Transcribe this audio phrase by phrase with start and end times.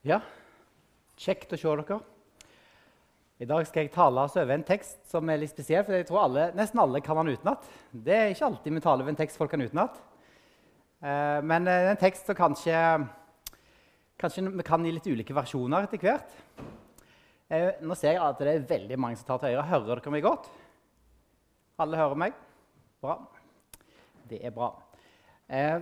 [0.00, 0.16] Ja,
[1.20, 1.98] kjekt å se dere.
[3.40, 6.06] I dag skal jeg tale oss over en tekst som er litt spesiell, for jeg
[6.08, 7.66] tror alle, nesten alle kan den utenat.
[7.92, 10.00] Det er ikke alltid vi taler over en tekst folk kan utenat.
[11.04, 12.80] Eh, men det er en tekst som kanskje,
[14.24, 16.32] kanskje vi kan i litt ulike versjoner etter hvert.
[17.52, 19.68] Eh, nå ser jeg at det er veldig mange som tar til høyre.
[19.68, 20.52] Hører dere meg godt?
[21.84, 22.44] Alle hører meg?
[23.04, 23.20] Bra.
[24.32, 24.72] Det er bra.
[25.44, 25.76] Eh,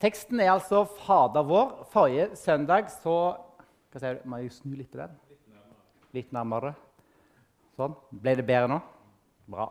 [0.00, 1.84] teksten er altså 'Fader vår'.
[1.90, 3.36] Forrige søndag så
[3.92, 4.18] du?
[4.24, 5.16] Må jeg snu litt på den?
[6.12, 6.74] Litt nærmere.
[7.76, 7.94] Sånn.
[8.12, 8.80] Ble det bedre nå?
[9.48, 9.70] Bra.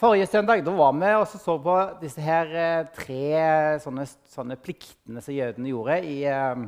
[0.00, 5.20] Forrige søndag da var vi og så på disse her eh, tre sånne, sånne, pliktene
[5.20, 5.98] som jødene gjorde.
[6.08, 6.62] I, eh,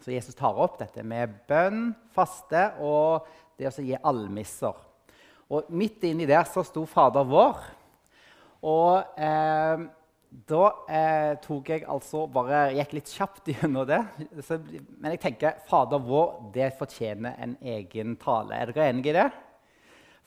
[0.00, 4.78] så Jesus tar opp dette med bønn, faste og det å gi almisser.
[5.52, 7.60] Og Midt inni der så sto Fader vår.
[8.64, 9.84] Og eh,
[10.28, 14.00] da eh, tok jeg altså bare, gikk litt kjapt gjennom det.
[14.44, 14.58] Så,
[15.00, 18.56] men jeg tenker Fader vår det fortjener en egen tale.
[18.56, 19.28] Er dere enige i det?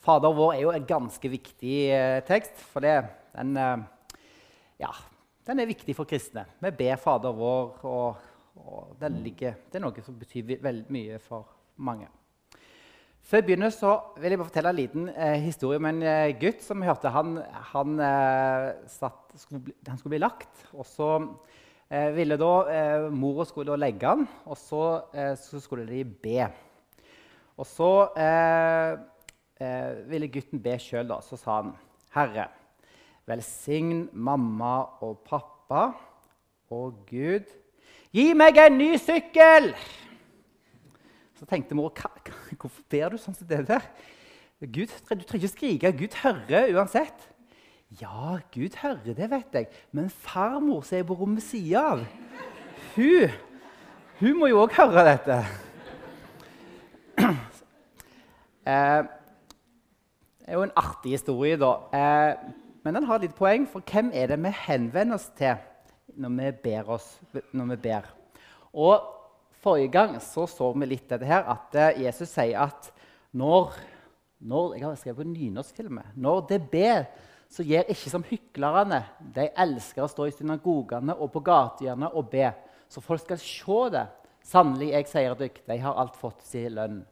[0.02, 2.58] Fader vår er jo en ganske viktig eh, tekst.
[2.72, 2.96] For det,
[3.36, 4.18] den, eh,
[4.82, 4.90] ja,
[5.46, 6.48] den er viktig for kristne.
[6.62, 8.26] Vi ber Fader vår, og,
[8.62, 11.46] og ligger, det er noe som betyr veldig mye for
[11.82, 12.10] mange.
[13.32, 16.34] Før jeg begynner, så vil jeg bare fortelle en liten eh, historie om en eh,
[16.36, 17.08] gutt som hørte.
[17.08, 17.38] Han,
[17.70, 21.08] han, eh, satt, skulle bli, han, skulle bli lagt, og så
[21.88, 24.82] eh, ville da eh, mora skulle legge han, og så,
[25.16, 26.44] eh, så, skulle de be.
[27.56, 27.90] Og så
[30.12, 31.72] ville gutten be sjøl, Så sa han,
[32.12, 32.50] 'Herre,
[33.24, 35.94] velsign mamma og pappa
[36.68, 37.48] og Gud.
[38.12, 39.72] Gi meg en ny sykkel!'
[41.42, 43.82] Så tenkte mor hvorfor ber du sånn som det der?
[44.62, 45.90] Gud, du trenger ikke skrike.
[45.98, 47.24] Gud hører uansett.
[47.98, 49.66] Ja, Gud hører det, vet jeg.
[49.90, 52.04] Men farmor som er på rommet sida av,
[52.94, 53.32] hun,
[54.20, 55.40] hun må jo òg høre dette.
[58.62, 59.00] Eh,
[60.38, 61.72] det er jo en artig historie, da.
[61.98, 62.52] Eh,
[62.86, 65.58] men den har et lite poeng, for hvem er det vi henvender oss til
[66.14, 66.92] når vi ber?
[66.94, 67.08] Oss,
[67.50, 68.06] når vi ber?
[68.70, 69.02] Og
[69.62, 72.88] Forrige gang så, så vi litt dette her, at eh, Jesus sier at
[73.38, 73.76] når,
[74.42, 75.84] når jeg har skrevet på nynorsk
[76.18, 77.06] når det ber,
[77.52, 79.02] så gjør ikke som hyklerne.
[79.34, 82.50] De elsker å stå i synagogene og på gatehjørnet og be,
[82.88, 84.06] så folk skal se det.
[84.42, 87.02] Sannelig, jeg sier dere, de har alt fått sin lønn.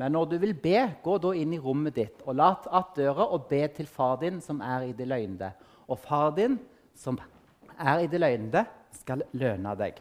[0.00, 3.26] Men når du vil be, gå da inn i rommet ditt og lat att døra
[3.34, 5.52] og be til far din som er i det løgnede.
[5.92, 6.56] Og far din
[6.96, 7.18] som
[7.76, 8.64] er i det løgnede,
[8.96, 10.00] skal lønne deg.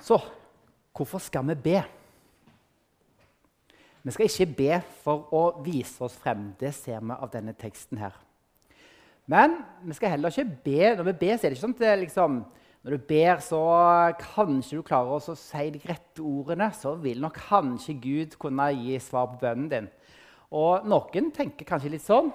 [0.00, 0.18] Så
[0.94, 1.78] hvorfor skal vi be?
[4.02, 6.52] Vi skal ikke be for å vise oss frem.
[6.58, 8.14] Det ser vi av denne teksten her.
[9.28, 10.94] Men vi skal heller ikke be.
[10.96, 12.38] Når vi ber, så er det ikke sånn at det liksom,
[12.86, 13.60] når du ber, så
[14.22, 16.70] kanskje du klarer å si de rette ordene.
[16.72, 19.90] Så vil nok kanskje Gud kunne gi svar på bønnen din.
[20.48, 22.30] Og noen tenker kanskje litt sånn.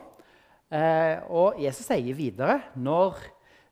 [0.74, 3.18] Eh, og Jesus sier videre når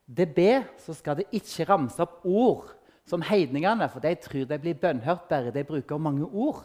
[0.09, 2.71] det ber, så skal det ikke ramse opp ord
[3.11, 6.63] som heidningene, for de tror de blir bønnhørt bare de bruker mange ord.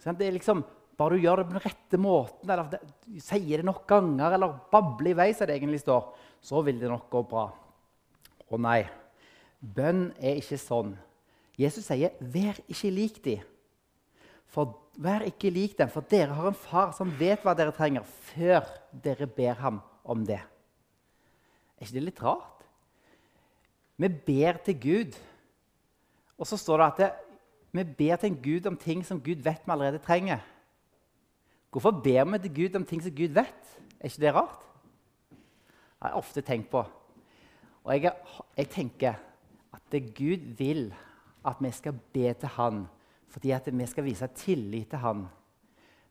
[0.00, 0.64] Så det er liksom,
[1.00, 2.78] Bare du gjør det på den rette måten, eller det,
[3.24, 6.10] sier det nok ganger, eller babler i vei, som det egentlig står,
[6.44, 7.46] så vil det nok gå bra.
[8.52, 8.82] Å nei,
[9.60, 10.92] bønn er ikke sånn.
[11.56, 13.48] Jesus sier, 'Vær ikke lik dem'.
[15.00, 18.68] Vær ikke lik dem, for dere har en far som vet hva dere trenger, før
[18.92, 20.42] dere ber ham om det.
[21.80, 22.59] Er ikke det litt rart?
[24.00, 25.16] Vi ber til Gud.
[26.40, 27.10] Og så står det at det,
[27.72, 30.40] vi ber til en Gud om ting som Gud vet vi allerede trenger.
[31.70, 33.76] Hvorfor ber vi til Gud om ting som Gud vet?
[34.00, 34.64] Er ikke det rart?
[35.30, 36.84] Det har jeg ofte tenkt på.
[37.84, 38.12] Og jeg,
[38.56, 39.20] jeg tenker
[39.72, 40.94] at det Gud vil
[41.46, 42.86] at vi skal be til Han
[43.30, 45.26] fordi at vi skal vise tillit til Han.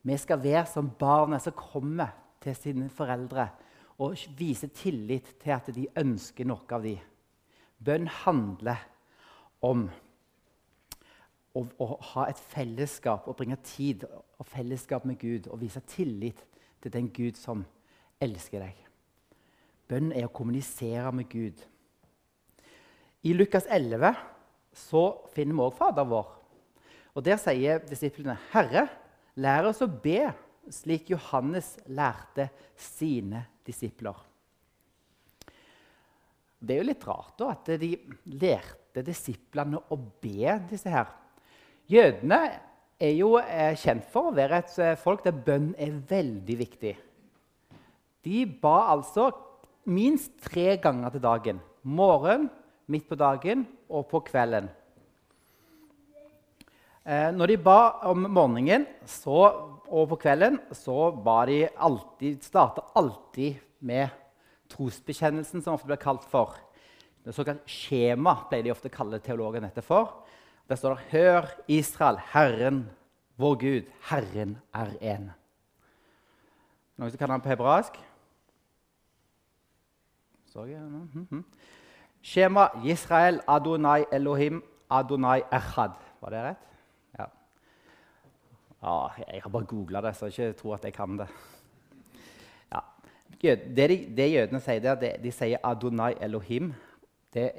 [0.03, 3.49] Vi skal være som barnet som kommer til sine foreldre
[3.97, 6.99] og vise tillit til at de ønsker noe av dem.
[7.79, 8.81] Bønn handler
[9.63, 9.87] om
[11.55, 16.43] å, å, ha et fellesskap og bringe tid og fellesskap med Gud og vise tillit
[16.83, 17.63] til den Gud som
[18.23, 18.75] elsker deg.
[19.89, 21.63] Bønn er å kommunisere med Gud.
[23.25, 24.13] I Lukas 11
[24.75, 25.03] så
[25.33, 26.35] finner vi også Fader vår.
[27.17, 28.87] Og Der sier disiplene, 'Herre,
[29.35, 30.29] lær oss å be
[30.69, 34.28] slik Johannes lærte sine disipler.'
[36.59, 37.93] Det er jo litt rart da, at de
[38.35, 41.07] lærte disiplene å be disse her.
[41.89, 42.39] Jødene
[42.99, 46.91] er jo eh, kjent for å være et eh, folk der bønn er veldig viktig.
[48.27, 49.29] De ba altså
[49.89, 51.61] minst tre ganger til dagen.
[51.87, 52.49] Morgen,
[52.91, 54.67] midt på dagen og på kvelden.
[57.07, 57.79] Eh, når de ba
[58.11, 59.47] om morgenen så,
[59.87, 62.43] og på kvelden, så ba de alltid,
[62.99, 64.11] alltid med
[64.69, 66.55] trosbekjennelsen, som ofte blir kalt for.
[67.23, 70.25] Det såkalt skjema ble de ofte kalle teologene dette for.
[70.69, 72.89] Der står det 'Hør, Israel, Herren,
[73.37, 75.31] vår Gud, Herren er én'.
[76.97, 77.99] Noen som kan den på hebraisk?
[82.21, 85.95] Skjema Israel, Adonai Elohim, Adonai Echad.
[86.21, 86.65] Var det rett?
[87.19, 87.25] Ja.
[88.81, 91.27] Ah, jeg har bare googla det, så jeg ikke tror at jeg kan det.
[93.39, 96.73] Det, de, det jødene sier der, det, de sier Adonai Elohim.
[97.33, 97.49] Det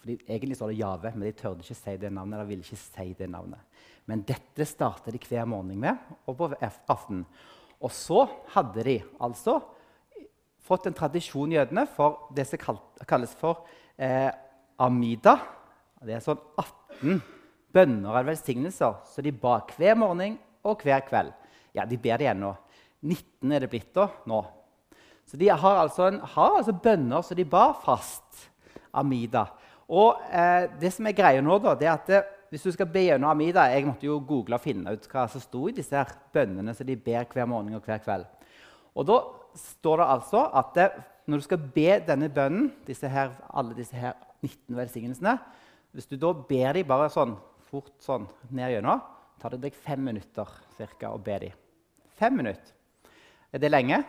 [0.00, 2.38] fordi Egentlig står det Jave, men de tørde ikke si det navnet.
[2.38, 3.60] eller ville ikke si det navnet.
[4.06, 5.96] Men dette starter de hver morgen med,
[6.26, 6.48] og på
[6.88, 7.24] aften.
[7.80, 8.24] Og så
[8.54, 9.58] hadde de altså
[10.64, 13.66] fått en tradisjon jødene for det som kalles for
[13.98, 14.30] eh,
[14.80, 15.36] amida.
[16.00, 17.20] Det er sånn 18
[17.74, 21.32] bønner av velsignelser som de ba hver morgen og hver kveld.
[21.76, 22.54] Ja, de ber det ennå.
[23.04, 24.40] 19 er det blitt da, nå.
[25.26, 28.50] Så de har altså, en, har altså bønner som de ba fast.
[28.94, 29.48] Amida.
[29.90, 32.70] Og eh, det som er greia nå, da, det er at det, eh, hvis du
[32.70, 35.74] skal be gjennom Amida Jeg måtte jo google og finne ut hva som sto i
[35.74, 38.28] disse her bønnene som de ber hver morgen og hver kveld.
[38.94, 39.16] Og da
[39.58, 43.74] står det altså at det, eh, når du skal be denne bønnen, disse her, alle
[43.74, 45.38] disse her 19 velsignelsene
[45.94, 47.36] Hvis du da ber dem bare sånn
[47.70, 49.00] fort sånn ned gjennom,
[49.40, 51.54] tar det deg fem minutter cirka, å be dem.
[52.18, 52.74] Fem minutter.
[53.54, 54.02] Er det lenge?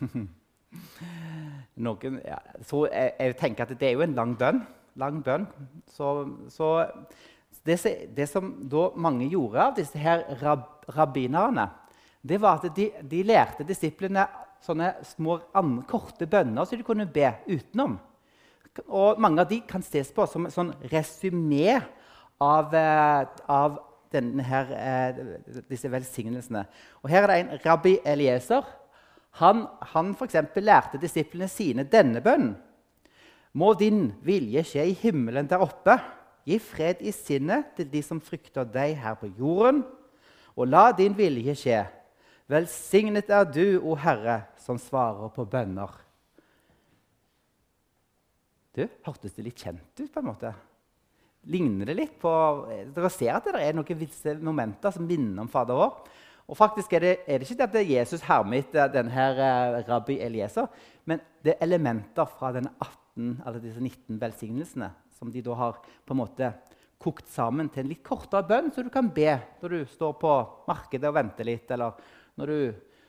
[1.86, 4.62] Noen, ja, jeg, jeg, tenker at det er jo en lang bønn.
[5.00, 5.46] Lang bønn.
[5.92, 6.12] Så,
[6.52, 6.70] så
[7.66, 7.78] det,
[8.16, 10.66] det, som da mange gjorde av disse her rab,
[10.96, 11.68] rabbinerne,
[12.26, 14.24] det var at de, de lærte disiplene
[14.64, 15.38] sånne små,
[15.88, 17.98] korte bønner som de kunne be utenom.
[18.86, 21.78] Og mange av de kan ses på som et sånn resymé
[22.42, 22.74] av,
[23.48, 23.78] av
[24.12, 26.66] denne her, eh, disse velsignelsene.
[27.02, 28.66] Og her er det en rabbi Elieser
[29.40, 30.38] han, han f.eks.
[30.64, 32.54] lærte disiplene sine denne bønnen.
[33.56, 35.96] Må din vilje skje i himmelen der oppe.
[36.46, 39.82] Gi fred i sinnet til de som frykter deg her på jorden.
[40.56, 41.80] Og la din vilje skje.
[42.52, 45.90] Velsignet er du, o Herre, som svarer på bønner.
[48.76, 50.12] Du, Hørtes det litt kjent ut?
[50.12, 50.52] på en måte?
[51.50, 52.30] Ligner det litt på
[52.94, 55.98] Dere ser at det er noen visse momenter som minner om Fader vår.
[56.46, 60.68] Og faktisk er det, er det ikke at Jesus hermer etter denne uh, rabbi Elieser,
[61.04, 65.80] men det er elementer fra denne 18, eller disse 19 velsignelsene som de da har
[65.80, 66.52] på en måte
[67.02, 69.32] kokt sammen til en litt kortere bønn, så du kan be
[69.62, 70.32] når du står på
[70.68, 71.98] markedet og venter litt, eller
[72.40, 72.58] når du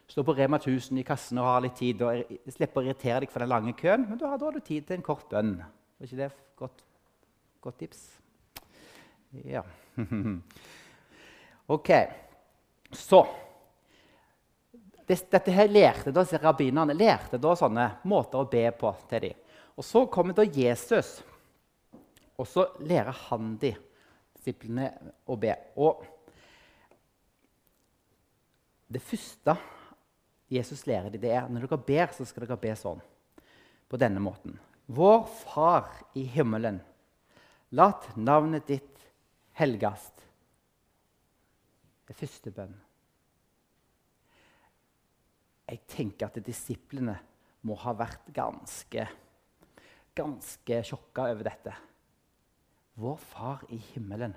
[0.08, 3.32] står på Rema 1000 i kassen og har litt tid og slipper å irritere deg
[3.32, 4.06] for den lange køen.
[4.08, 5.58] Men da har du tid til en kort bønn.
[5.98, 6.86] Var ikke det et godt,
[7.64, 8.06] godt tips?
[9.44, 9.66] Ja.
[11.76, 11.92] ok.
[12.92, 13.26] Så
[15.08, 19.38] Dette her lærte da rabbinerne lærte da sånne måter å be på til dem.
[19.80, 21.22] Og Så kommer da Jesus,
[22.36, 23.72] og så lærer han de,
[24.36, 24.90] disiplene
[25.26, 25.54] å be.
[25.80, 26.04] Og
[28.92, 29.56] det første
[30.52, 33.02] Jesus lærer dem, det er når dere ber, så skal dere be sånn.
[33.88, 34.58] På denne måten.
[34.88, 36.80] Vår Far i himmelen.
[37.76, 39.08] Lat navnet ditt
[39.60, 40.17] helgast.
[42.08, 42.76] Det første bønn.
[45.68, 47.18] Jeg tenker at disiplene
[47.68, 49.04] må ha vært ganske,
[50.16, 51.74] ganske sjokka over dette.
[52.98, 54.34] Vår Far i himmelen.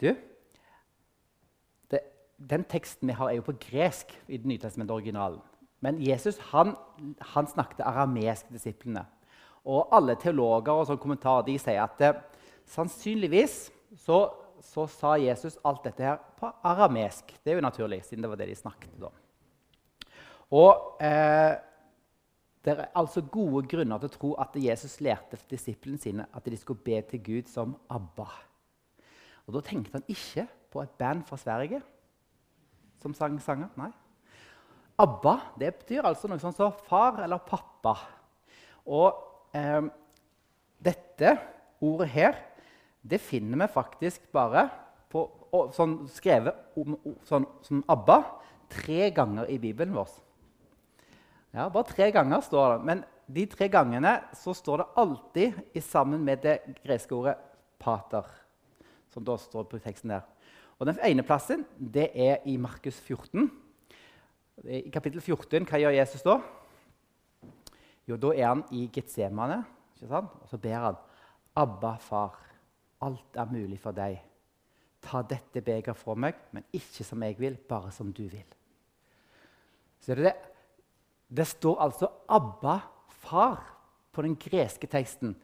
[0.00, 0.10] Du,
[1.90, 2.02] det,
[2.36, 5.40] den teksten vi har, er jo på gresk i Det nye testamentet originalen.
[5.80, 6.74] Men Jesus han,
[7.34, 9.06] han snakket aramesk til disiplene.
[9.64, 12.12] Og alle teologer og sånn kommentarer de sier at det,
[12.68, 13.68] sannsynligvis
[14.00, 14.18] så
[14.64, 17.34] så sa Jesus alt dette her på aramesk.
[17.44, 19.22] Det er jo naturlig, siden det var det de snakket om.
[20.54, 21.54] Og eh,
[22.64, 26.56] Det er altså gode grunner til å tro at Jesus lærte disiplene sine at de
[26.56, 28.24] skulle be til Gud som Abba.
[29.44, 31.82] Og Da tenkte han ikke på et band fra Sverige
[33.02, 33.68] som sang sanger.
[33.76, 33.90] Nei.
[34.98, 37.98] Abba det betyr altså noe sånt som far eller pappa.
[38.86, 39.12] Og
[39.52, 39.84] eh,
[40.80, 41.36] dette
[41.84, 42.40] ordet her
[43.04, 44.68] det finner vi faktisk bare
[45.12, 45.26] på,
[45.76, 46.96] sånn, skrevet om,
[47.28, 48.18] sånn, som ABBA
[48.72, 50.10] tre ganger i Bibelen vår.
[51.54, 52.78] Ja, Bare tre ganger står det.
[52.88, 57.36] Men de tre gangene så står det alltid sammen med det greske ordet
[57.78, 58.26] 'pater',
[59.12, 60.24] som da står på teksten der.
[60.78, 63.50] Og Den ene plassen det er i Markus 14.
[64.64, 66.40] I kapittel 14, hva gjør Jesus da?
[68.08, 69.64] Jo, da er han i Getsemane.
[70.02, 70.96] Og så ber han
[71.56, 72.34] Abba, far,
[73.04, 74.18] alt er mulig for deg.
[75.04, 78.46] Ta dette begeret fra meg, men ikke som jeg vil, bare som du vil.
[80.00, 80.34] Ser du det,
[81.28, 83.74] det står altså 'Abba, far'
[84.12, 85.36] på den greske teksten.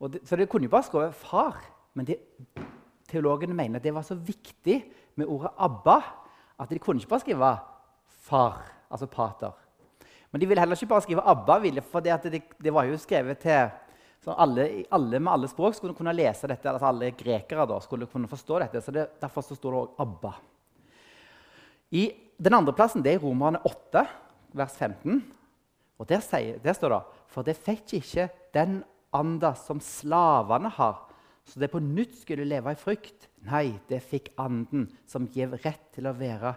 [0.00, 2.16] Det, så det kunne jo bare skrevet 'far', men det,
[3.08, 4.84] teologene mener det var så viktig
[5.16, 6.02] med ordet 'Abba'
[6.60, 7.58] at de kunne ikke bare skrive
[8.06, 9.52] 'far', altså pater.
[10.32, 13.70] Men de ville heller ikke bare skrive 'Abba', for det, det, var jo skrevet til
[14.24, 18.08] så alle, alle, med alle språk skulle kunne lese dette, altså alle grekere da, skulle
[18.10, 18.82] kunne forstå dette.
[18.82, 20.34] så det, Derfor så står det òg 'Abba'.
[21.90, 22.10] I
[22.42, 24.06] den andre plassen det er Romerne 8,
[24.52, 25.22] vers 15.
[25.98, 28.82] Og Der, sier, der står det For det fikk ikke den
[29.14, 31.06] anda som slavene har,
[31.44, 33.28] så det på nytt skulle leve i frykt.
[33.46, 36.56] Nei, det fikk anden som gir rett til å være,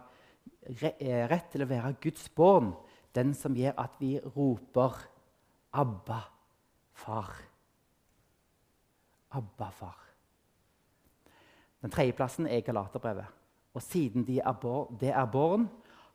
[1.00, 2.74] eh, rett til å være Guds barn.
[3.14, 4.96] Den som gjør at vi roper
[5.74, 6.24] 'Abba,
[6.94, 7.49] far'.
[9.32, 9.98] Abba, far.
[11.82, 13.26] Den tredje plassen er Galaterbrevet.
[13.74, 15.70] Og siden de er born, det er barn,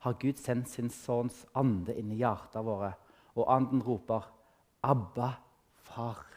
[0.04, 2.92] har Gud sendt sin sønns ande inn i hjertene våre,
[3.35, 4.26] og anden roper
[4.83, 5.30] 'Abba,
[5.73, 6.35] far'.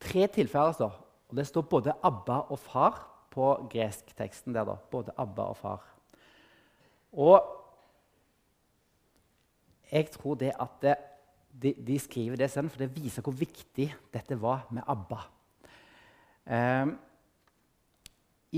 [0.00, 0.94] Tre tilfeller står,
[1.28, 4.54] og det står både 'Abba' og 'far' på greskteksten.
[4.54, 5.90] der da, Både 'Abba' og 'far'.
[7.12, 7.56] Og
[9.92, 10.96] jeg tror det at det
[11.50, 15.20] de, de, skriver det selv, for det viser hvor viktig dette var med ABBA.
[16.46, 16.92] Eh,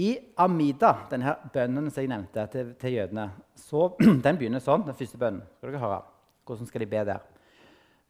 [0.03, 0.09] I
[0.45, 3.89] Amida, denne bønnen som jeg nevnte til, til jødene, så,
[4.25, 4.87] den begynner sånn.
[4.87, 5.45] den første bønnen.
[5.59, 6.03] Skal dere høre?
[6.49, 7.27] Hvordan skal de be der?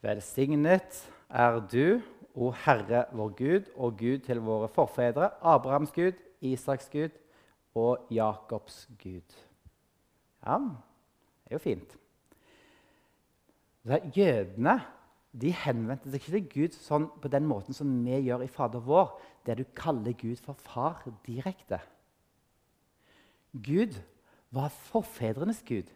[0.03, 2.03] Velsignet er du,
[2.35, 7.13] o Herre vår Gud, og Gud til våre forfedre, Abrahams Gud, Isaks Gud
[7.75, 9.37] og Jakobs Gud.
[10.43, 11.99] Ja, det er jo fint.
[13.85, 14.77] Jødene
[15.33, 18.83] de henvendte seg ikke til Gud sånn, på den måten som vi gjør i Fader
[18.85, 19.15] vår,
[19.49, 21.81] der du kaller Gud for far direkte.
[23.53, 23.97] Gud
[24.53, 25.89] var forfedrenes Gud.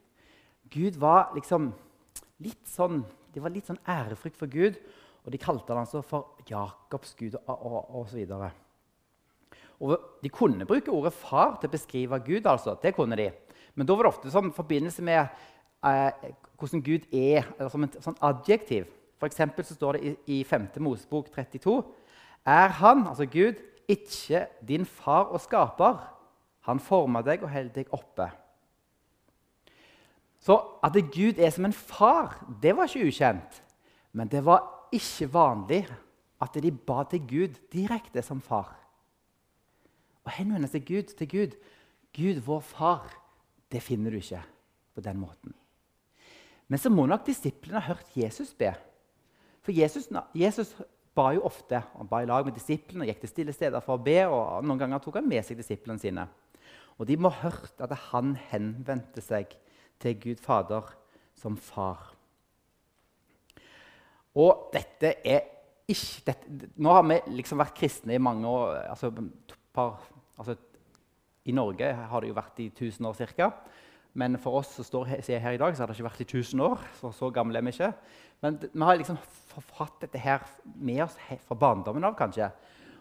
[0.72, 1.70] Gud var liksom
[2.42, 3.04] litt sånn,
[3.36, 4.78] De var litt sånn ærefrykt for Gud,
[5.26, 8.22] og de kalte han altså for Jakobs Gud og osv.
[10.22, 12.46] De kunne bruke ordet 'far' til å beskrive Gud.
[12.46, 13.30] altså, det kunne de.
[13.74, 15.28] Men da var det ofte sånn forbindelse med
[15.86, 18.88] eh, hvordan Gud er, eller som et sånn adjektiv.
[19.20, 20.68] For så står det i, i 5.
[20.84, 21.82] Mosebok 32.:
[22.44, 26.02] Er han, altså Gud, ikke din far og skaper?
[26.66, 28.26] Han forma deg og holder deg oppe.
[30.40, 33.62] Så at Gud er som en far, det var ikke ukjent.
[34.12, 35.86] Men det var ikke vanlig
[36.42, 38.74] at de ba til Gud direkte som far.
[40.26, 41.54] Å henvende seg Gud til Gud,
[42.14, 43.06] Gud vår far,
[43.72, 44.42] det finner du ikke
[44.94, 45.54] på den måten.
[46.68, 48.72] Men så må nok disiplene ha hørt Jesus be.
[49.62, 50.72] For Jesus, Jesus
[51.16, 51.80] ba jo ofte.
[51.96, 54.18] Han ba i lag med disiplene og gikk til stille steder for å be.
[54.26, 56.26] og Noen ganger tok han med seg disiplene sine.
[56.96, 59.52] Og de må ha hørt at han henvendte seg
[60.02, 60.92] til Gud Fader
[61.36, 62.12] som far.
[64.36, 65.52] Og dette er
[65.86, 68.80] ikke dette, Nå har vi liksom vært kristne i mange år.
[68.90, 69.12] Altså,
[69.72, 70.00] par,
[70.36, 70.56] altså,
[71.46, 73.50] I Norge har det jo vært i 1000 år ca.
[74.16, 76.28] Men for oss som står her, her i dag, så har det ikke vært i
[76.40, 76.84] 1000 år.
[77.00, 77.90] Så, så gamle er vi ikke.
[78.44, 79.18] Men vi har liksom
[79.76, 80.44] hatt dette her
[80.74, 82.48] med oss fra barndommen av, kanskje.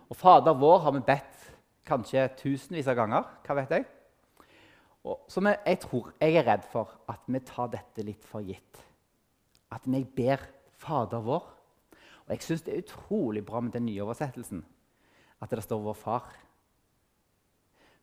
[0.09, 1.45] Og Fader vår har vi bedt
[1.87, 3.29] kanskje tusenvis av ganger.
[3.45, 3.87] Hva vet jeg?
[5.05, 8.43] Og, så vi, jeg tror, jeg er redd for at vi tar dette litt for
[8.43, 8.83] gitt.
[9.71, 10.43] At vi ber
[10.81, 11.51] Fader vår.
[12.25, 14.65] Og jeg syns det er utrolig bra med den nye oversettelsen.
[15.41, 16.44] At det står 'Vår Far'.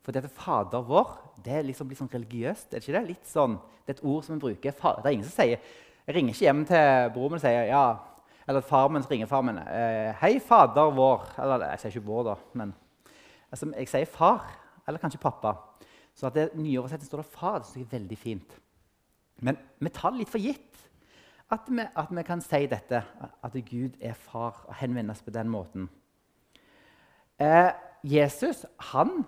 [0.03, 1.11] For dette Fader vår
[1.45, 2.71] det er liksom litt sånn religiøst.
[2.71, 3.09] er Det ikke det?
[3.09, 3.57] Litt sånn,
[3.87, 4.73] det er et ord som vi bruker.
[4.73, 5.59] Det er ingen som sier
[6.03, 7.85] Jeg ringer ikke hjem til broren min og sier ja,
[8.49, 9.59] eller far min ringer far min.
[9.59, 12.35] Eh, 'Hei, Fader vår.' Eller jeg sier ikke 'vår', da.
[12.55, 12.75] men
[13.51, 15.57] altså, Jeg sier 'far', eller kanskje 'pappa'.
[16.15, 17.59] Så at det nye oversettelsen står det 'far'.
[17.59, 18.61] Det synes jeg er veldig fint.
[19.41, 20.89] Men vi tar det litt for gitt
[21.51, 23.05] at vi, at vi kan si dette,
[23.43, 25.89] at Gud er far, og henvendes på den måten.
[27.39, 27.73] Eh,
[28.05, 29.25] Jesus han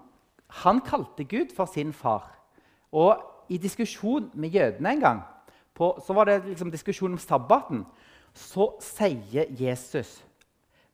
[0.62, 2.28] han kalte Gud for sin far.
[2.94, 3.18] Og
[3.50, 5.22] i diskusjon med jødene en gang
[5.74, 7.82] på, så var det liksom diskusjon om sabbaten.
[8.34, 10.22] Så sier Jesus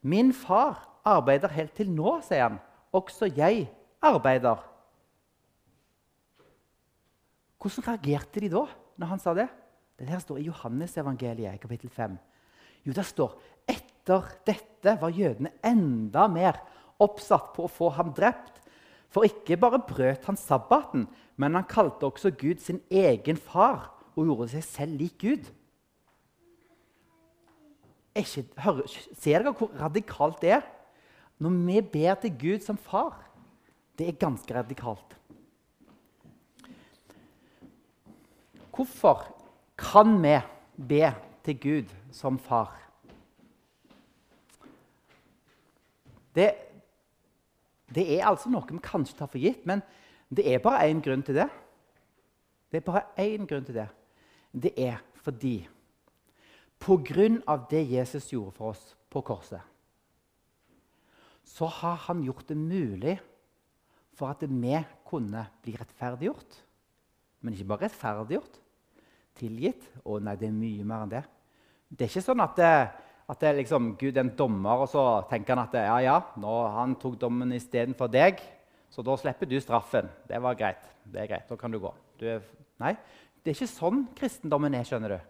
[0.00, 2.58] Min far arbeider helt til nå, sier han.
[2.92, 3.66] Også jeg
[4.02, 4.56] arbeider.
[7.60, 8.64] Hvordan reagerte de da
[8.96, 9.48] når han sa det?
[10.00, 12.16] Det her står i Johannes-evangeliet, kapittel 5.
[12.88, 13.36] Jo, det står
[13.68, 16.56] etter dette var jødene enda mer
[17.00, 18.59] oppsatt på å få ham drept
[19.10, 24.28] for ikke bare brøt han sabbaten, men han kalte også Gud sin egen far og
[24.28, 25.48] gjorde seg selv lik Gud.
[28.14, 28.82] ikke, hør,
[29.18, 30.66] ser dere hvor radikalt det er?
[31.40, 33.16] Når vi ber til Gud som far,
[33.98, 35.16] det er ganske radikalt.
[38.74, 39.26] Hvorfor
[39.76, 40.38] kan vi
[40.88, 41.14] be
[41.44, 42.76] til Gud som far?
[46.34, 46.54] Det,
[47.94, 49.82] det er altså noe vi kanskje tar for gitt, men
[50.30, 51.48] det er bare én grunn til det.
[52.70, 53.88] Det er bare én grunn til det.
[54.52, 55.68] Det er fordi
[56.80, 59.60] På grunn av det Jesus gjorde for oss på korset,
[61.44, 63.18] så har han gjort det mulig
[64.16, 66.56] for at vi kunne bli rettferdiggjort.
[67.40, 68.56] Men ikke bare rettferdiggjort,
[69.36, 69.84] tilgitt.
[70.04, 71.22] Å nei, det er mye mer enn det.
[71.90, 72.72] Det er ikke sånn at, det,
[73.30, 76.54] at det liksom, Gud er en dommer, og så tenker han at ja, ja, nå,
[76.74, 78.40] han tok dommen istedenfor deg,
[78.90, 80.08] så da slipper du straffen.
[80.26, 80.88] Det var greit.
[81.06, 81.92] Det er greit, Da kan du gå.
[82.18, 82.42] Du er,
[82.82, 82.96] nei,
[83.40, 84.84] det er ikke sånn kristendommen er.
[84.84, 85.20] skjønner du.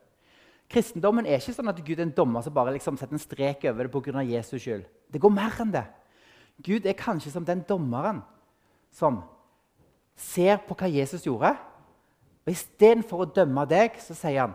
[0.70, 3.64] Kristendommen er ikke sånn at Gud er en dommer som bare liksom setter en strek
[3.68, 4.22] over det pga.
[4.22, 4.86] Jesus skyld.
[5.10, 5.86] Det går mer enn det.
[6.62, 8.22] Gud er kanskje som den dommeren
[8.92, 9.22] som
[10.16, 11.52] ser på hva Jesus gjorde.
[12.46, 14.54] Og Istedenfor å dømme deg, så sier han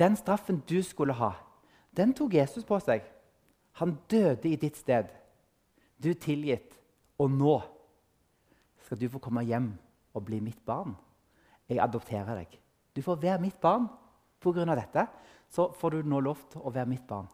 [0.00, 1.34] den straffen du skulle ha,
[1.96, 3.02] den tok Jesus på seg.
[3.80, 5.10] Han døde i ditt sted.
[5.98, 6.76] Du er tilgitt.
[7.20, 7.58] Og nå
[8.86, 9.72] skal du få komme hjem
[10.16, 10.94] og bli mitt barn.
[11.68, 12.54] Jeg adopterer deg.
[12.96, 13.88] Du får være mitt barn
[14.40, 14.64] pga.
[14.74, 15.06] dette.
[15.50, 17.28] Så får du nå lov til å være mitt barn.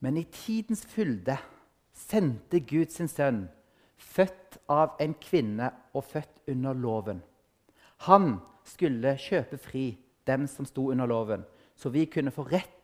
[0.00, 1.36] Men i tidens fylde
[1.92, 3.48] sendte Gud sin sønn,
[3.96, 7.22] født av en kvinne og født under loven.
[8.08, 11.44] Han skulle kjøpe fri dem som sto under loven,
[11.76, 12.75] så vi kunne få retten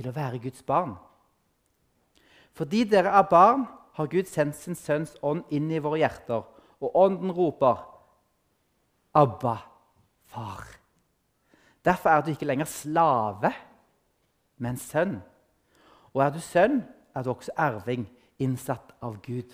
[0.00, 0.96] til å være Guds barn.
[2.56, 6.46] Fordi dere er barn, har Gud sendt sin sønns ånd inn i våre hjerter,
[6.80, 7.82] og ånden roper
[9.14, 9.56] Abba,
[10.30, 10.68] far.
[11.84, 13.50] Derfor er du ikke lenger slave,
[14.62, 15.16] men sønn.
[16.14, 18.06] Og er du sønn, er du også erving,
[18.38, 19.50] innsatt av Gud.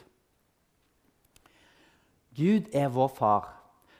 [2.37, 3.49] Gud er vår far.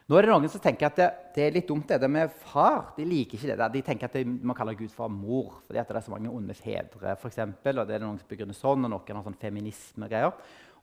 [0.07, 2.93] Nå er det noen som tenker at det, det er litt dumt det med far.
[2.95, 3.67] De liker ikke det.
[3.75, 6.55] De tenker at de må kalle Gud for mor fordi det er så mange onde
[6.55, 7.17] fedre.
[7.19, 10.31] For eksempel, og det er noen som begrunner sånn, og noen har sånn feminisme-greier.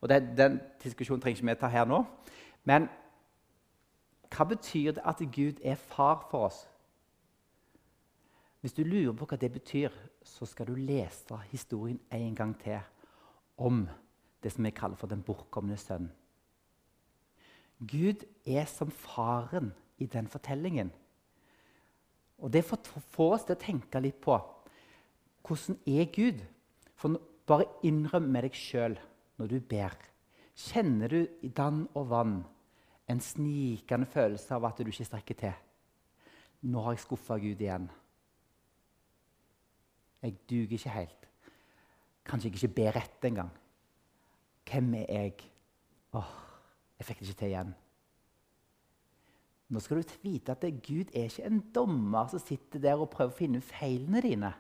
[0.02, 2.02] Og det, Den diskusjonen trenger ikke vi ta her nå.
[2.68, 2.90] Men
[4.34, 6.60] hva betyr det at Gud er far for oss?
[8.60, 12.80] Hvis du lurer på hva det betyr, så skal du lese historien en gang til
[13.56, 13.86] om
[14.44, 16.12] det som vi kaller for den bortkomne sønnen.
[17.90, 20.92] Gud er som faren i den fortellingen.
[22.38, 24.38] Og Det får oss til å tenke litt på
[25.44, 26.40] hvordan er Gud?
[26.96, 28.94] For Bare innrøm med deg sjøl
[29.40, 29.96] når du ber.
[30.56, 32.38] Kjenner du i dann og vann
[33.12, 35.58] en snikende følelse av at du ikke strekker til?
[36.72, 37.90] Nå har jeg skuffa Gud igjen.
[40.24, 41.28] Jeg duger ikke helt.
[42.24, 43.52] Kanskje jeg ikke ber rett engang.
[44.64, 45.50] Hvem er jeg?
[46.16, 46.32] Åh,
[47.04, 47.72] jeg fikk det ikke til igjen.
[49.74, 53.34] Nå skal du vite at Gud er ikke en dommer som sitter der og prøver
[53.34, 54.52] å finne feilene dine.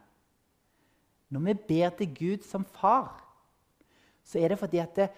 [1.31, 3.21] Når vi ber til Gud som far,
[4.23, 5.09] så er det fordi at det,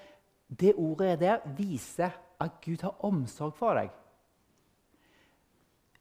[0.50, 3.90] det ordet der viser at Gud har omsorg for deg.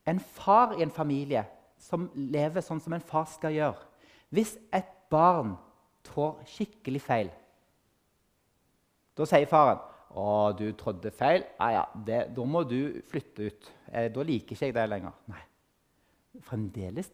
[0.05, 1.45] En far i en familie
[1.81, 3.89] som lever sånn som en far skal gjøre,
[4.35, 5.55] hvis et barn
[6.05, 7.33] trår skikkelig feil,
[9.15, 11.43] da sier faren 'Å, du trådde feil.
[11.59, 13.71] Ja, ja, det, da må du flytte ut.
[13.91, 15.43] Eh, da liker ikke jeg deg lenger.' Nei.
[16.43, 17.11] Fremdeles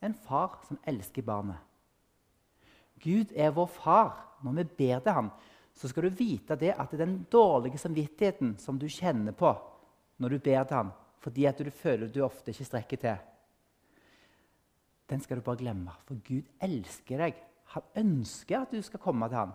[0.00, 1.58] en far som elsker barnet.
[3.02, 4.24] Gud er vår far.
[4.42, 5.30] Når vi ber til ham,
[5.74, 9.50] så skal du vite det at den dårlige samvittigheten som du kjenner på
[10.18, 13.16] når du ber til ham, fordi at du føler du ofte ikke strekker til,
[15.10, 15.94] den skal du bare glemme.
[16.06, 17.38] For Gud elsker deg.
[17.74, 19.54] Han ønsker at du skal komme til ham.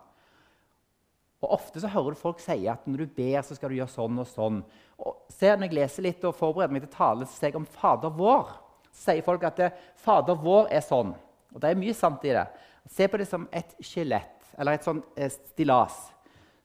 [1.43, 3.91] Og Ofte så hører du folk si at når du ber, så skal du gjøre
[3.91, 4.61] sånn og sånn.
[5.03, 7.67] Og se, Når jeg leser litt og forbereder meg til tale, så sier jeg om
[7.67, 8.53] Fader vår.
[8.93, 11.11] Så sier folk at det, Fader vår er sånn.
[11.51, 12.45] Og det er mye sant i det.
[12.89, 15.99] Se på det som et skjelett, eller et sånn eh, stillas,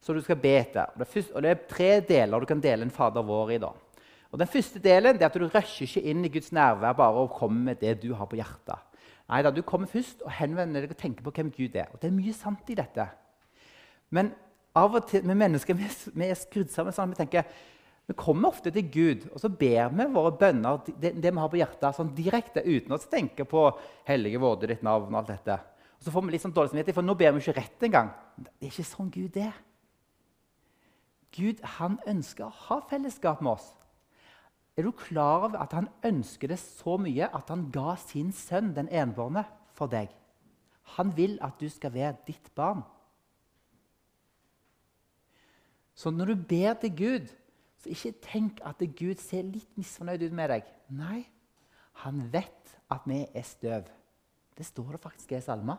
[0.00, 0.94] som du skal be etter.
[0.94, 3.60] Og det, første, og det er tre deler du kan dele en Fader vår i.
[3.62, 3.72] da.
[4.30, 7.34] Og Den første delen er at du rusher ikke inn i Guds nærvær bare og
[7.34, 8.84] kommer med det du har på hjertet.
[9.28, 11.88] Nei da, Du kommer først og henvender deg og tenker på hvem Gud er.
[11.92, 13.08] Og Det er mye sant i dette.
[14.10, 14.32] Men
[14.78, 17.48] av og til, med mennesker vi, vi er skrudd sammen sånn vi tenker,
[18.08, 21.50] vi kommer ofte til Gud og så ber vi våre bønner det, det vi har
[21.52, 23.66] på hjertet, sånn direkte uten å tenke på
[24.08, 25.58] 'Hellige vorde ditt navn' og alt dette.
[25.98, 28.10] Og Så får vi litt sånn dårlig samvittighet, for nå ber vi ikke rett engang.
[28.38, 29.56] Det er ikke sånn Gud er.
[31.34, 33.74] Gud han ønsker å ha fellesskap med oss.
[34.78, 38.74] Er du klar over at han ønsker det så mye at han ga sin sønn,
[38.76, 40.12] den enbårne, for deg.
[40.96, 42.84] Han vil at du skal være ditt barn.
[45.98, 47.30] Så når du ber til Gud,
[47.82, 50.66] så ikke tenk at Gud ser litt misfornøyd ut med deg.
[50.94, 51.24] Nei,
[52.04, 53.88] han vet at vi er støv.
[54.54, 55.74] Det står det faktisk i salme.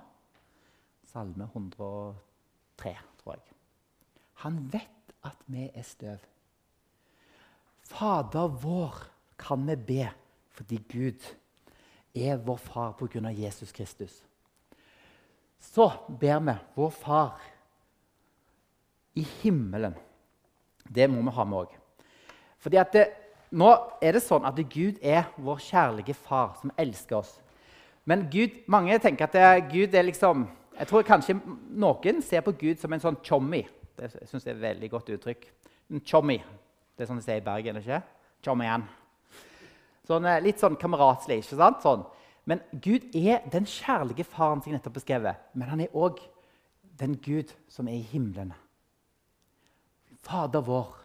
[1.07, 3.55] Salme 103, tror jeg.
[4.43, 6.27] Han vet at vi er støv.
[7.89, 8.99] Fader vår
[9.39, 10.09] kan vi be
[10.59, 11.23] fordi Gud
[12.13, 13.31] er vår far pga.
[13.31, 14.19] Jesus Kristus.
[15.59, 17.39] Så ber vi vår far
[19.15, 19.95] i himmelen.
[20.89, 21.75] Det må vi ha med òg.
[23.49, 23.69] Nå
[24.01, 27.31] er det sånn at Gud er vår kjærlige far som elsker oss.
[28.05, 30.47] Men Gud, mange tenker at Gud er liksom
[30.79, 31.33] Jeg tror kanskje
[31.75, 33.65] noen ser på Gud som en sånn chommy.
[33.99, 35.41] Det synes jeg er et veldig godt uttrykk.
[35.91, 36.37] En chommy.
[36.95, 37.81] Det er sånn de sier i Bergen.
[37.81, 37.99] ikke?
[38.45, 38.85] Chommyan.
[40.07, 41.43] Sånn, eh, litt sånn kameratslig.
[41.43, 41.81] ikke sant?
[41.83, 42.05] Sånn.
[42.45, 45.35] Men Gud er den kjærlige faren som jeg nettopp beskrevet.
[45.53, 46.19] Men han er òg
[46.97, 48.53] den Gud som er i himmelen.
[50.21, 50.95] Fader vår,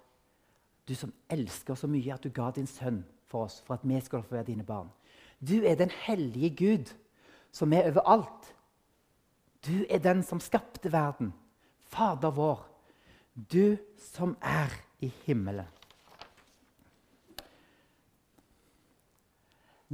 [0.89, 4.01] du som elsker så mye at du ga din sønn for oss, for at vi
[4.05, 4.91] skal få være dine barn.
[5.41, 6.93] Du er den hellige Gud,
[7.53, 8.51] som er overalt.
[9.67, 11.33] Du er den som skapte verden.
[11.89, 12.67] Fader vår,
[13.35, 13.77] du
[14.13, 15.69] som er i himmelen.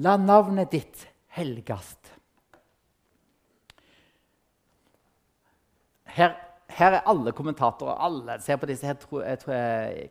[0.01, 1.03] La navnet ditt
[1.37, 2.13] helgast.
[6.11, 6.33] Her
[6.81, 9.59] her er alle kommentatorer alle ser på disse her, tro, tro,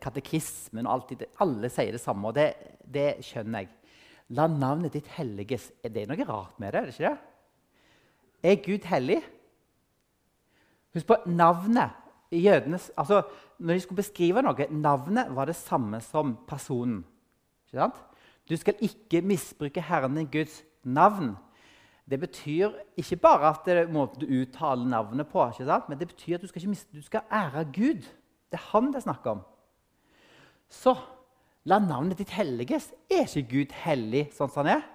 [0.04, 2.54] katekismen og alt, Alle sier det samme, og det,
[2.86, 3.70] det, skjønner jeg.
[4.38, 5.72] La navnet ditt helliges.
[5.84, 6.80] Er det noe rart med det?
[6.80, 7.18] Er det ikke det?
[8.50, 9.20] Er Gud hellig?
[10.94, 11.98] Husk på navnet.
[12.30, 13.24] Jødenes, altså,
[13.58, 17.02] når de skulle beskrive noe, Navnet var det samme som personen.
[18.50, 21.36] Du skal ikke misbruke Herren din Guds navn.
[22.10, 25.44] Det betyr ikke bare at det er måten du uttaler navnet på,
[25.88, 28.08] men det betyr at du skal, miste, du skal, ære Gud.
[28.50, 29.44] Det er han det er snakk om.
[30.70, 30.96] Så
[31.70, 32.90] la navnet ditt helliges.
[33.12, 34.88] Er ikke Gud hellig sånn som han er?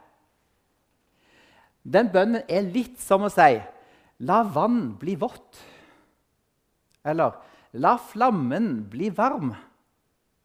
[1.85, 3.61] Den bønnen er litt som å si
[4.25, 5.61] La vann bli vått.
[7.05, 7.37] Eller
[7.83, 9.53] La flammen bli varm.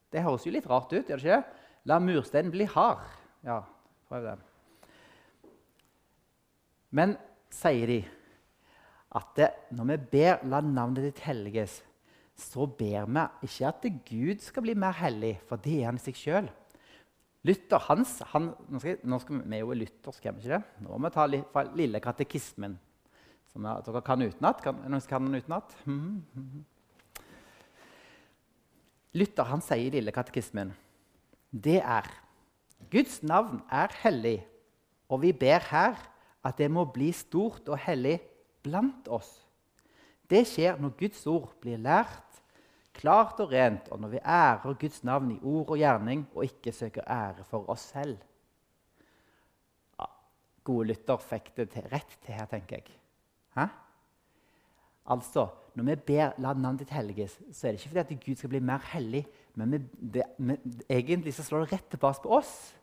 [0.09, 1.09] Det høres jo litt rart ut.
[1.09, 1.65] gjør det ikke?
[1.89, 3.05] La mursteinen bli hard.
[3.45, 3.61] Ja,
[4.09, 4.48] prøv den.
[6.95, 7.15] Men
[7.53, 7.99] sier de
[9.17, 9.41] at
[9.73, 11.81] når vi ber 'la navnet ditt helliges',
[12.35, 16.03] så ber vi ikke at Gud skal bli mer hellig, for det er han i
[16.03, 16.49] seg sjøl.
[17.43, 20.63] Luther hans, han, nå, skal, nå skal vi, er jo luthersk, er vi ikke det?
[20.83, 22.77] Nå må vi ta litt fra lille katekismen,
[23.51, 24.65] som jeg, dere kan utenat.
[24.65, 25.75] Noen kan den utenat?
[25.85, 26.63] Mm -hmm.
[29.13, 30.73] Luther han sier i lille katekismen
[31.49, 32.05] det er
[32.91, 34.45] Guds navn er hellig,
[35.09, 35.97] og vi ber her
[36.49, 38.17] at det må bli stort og hellig
[38.65, 39.29] blant oss.
[40.29, 42.29] Det skjer når Guds ord blir lært
[42.99, 46.73] klart og rent, og når vi ærer Guds navn i ord og gjerning og ikke
[46.75, 48.17] søker ære for oss selv.
[49.99, 50.09] Ja,
[50.67, 52.99] gode lytter fikk det til, rett til her, tenker jeg.
[53.57, 53.69] Hæ?
[55.09, 58.35] Altså, Når vi ber 'la navnet ditt helliges', så er det ikke fordi at Gud
[58.35, 59.77] skal bli mer hellig, men vi,
[60.13, 60.55] det, vi,
[60.89, 62.75] egentlig så slår det rett tilbake på oss.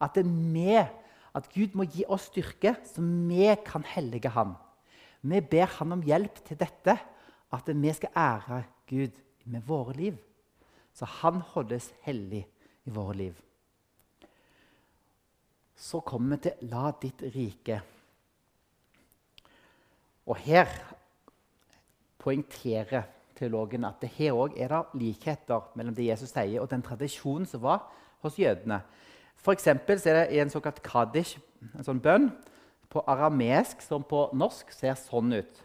[0.00, 0.88] At det er vi
[1.34, 4.56] at Gud må gi oss styrke, så vi kan hellige ham.
[5.22, 6.96] Vi ber han om hjelp til dette,
[7.50, 10.18] at vi skal ære Gud med våre liv.
[10.94, 12.44] Så han holdes hellig
[12.86, 13.34] i våre liv.
[15.76, 17.80] Så kommer vi til 'la ditt rike'.
[20.26, 20.66] Og her
[22.18, 23.02] poengterer
[23.34, 27.46] teologen at det her òg er det likheter mellom det Jesus sier, og den tradisjonen
[27.46, 27.86] som var
[28.22, 28.82] hos jødene.
[29.40, 31.38] For eksempel er det en såkalt kaddish,
[31.74, 32.30] en sånn bønn,
[32.90, 35.60] på aramesk som på norsk ser sånn ut.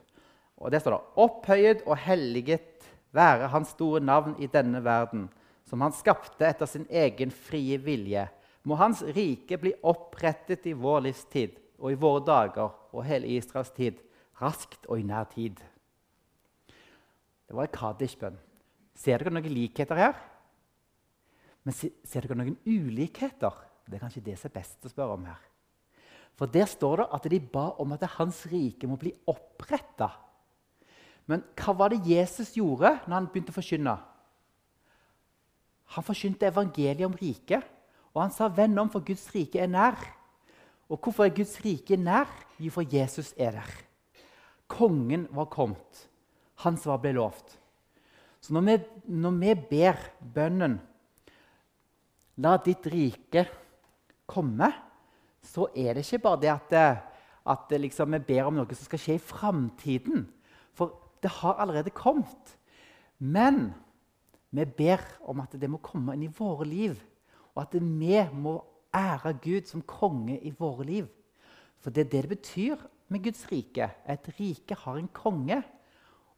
[0.58, 5.30] Og Det står det 'Opphøyet og helliget være Hans store navn i denne verden',
[5.66, 8.30] som Han skapte etter sin egen frie vilje.
[8.64, 13.72] Må Hans rike bli opprettet i vår livstid og i våre dager og hele Israels
[13.72, 14.00] tid,
[14.42, 15.60] raskt og i nær tid.
[17.48, 18.38] Det var en Kaddish-bønn.
[18.96, 20.16] Ser dere noen likheter her?
[21.66, 23.54] Men ser dere noen ulikheter?
[23.86, 25.42] Det er kanskje det som er best å spørre om her.
[26.36, 30.10] For Der står det at de ba om at hans rike må bli oppretta.
[31.26, 33.96] Men hva var det Jesus gjorde når han begynte å forkynne?
[35.96, 37.64] Han forkynte evangeliet om riket,
[38.14, 40.00] og han sa 'venn om, for Guds rike er nær'.
[40.90, 42.28] Og hvorfor er Guds rike nær?
[42.60, 43.72] Jo, for Jesus er der.
[44.68, 46.08] Kongen var kommet.
[46.56, 47.58] Hans svar ble lovt.
[48.42, 49.98] Så når vi, når vi ber
[50.34, 50.80] bønnen
[52.44, 53.46] La ditt rike
[54.28, 54.68] komme,
[55.46, 56.76] så er det ikke bare det at,
[57.46, 60.26] at liksom, vi ber om noe som skal skje i framtiden.
[60.76, 62.56] For det har allerede kommet.
[63.20, 63.70] Men
[64.52, 66.98] vi ber om at det må komme inn i våre liv,
[67.56, 68.58] og at vi må
[68.96, 71.08] ære Gud som konge i våre liv.
[71.80, 73.90] For det er det det betyr med Guds rike.
[74.10, 75.62] Et rike har en konge.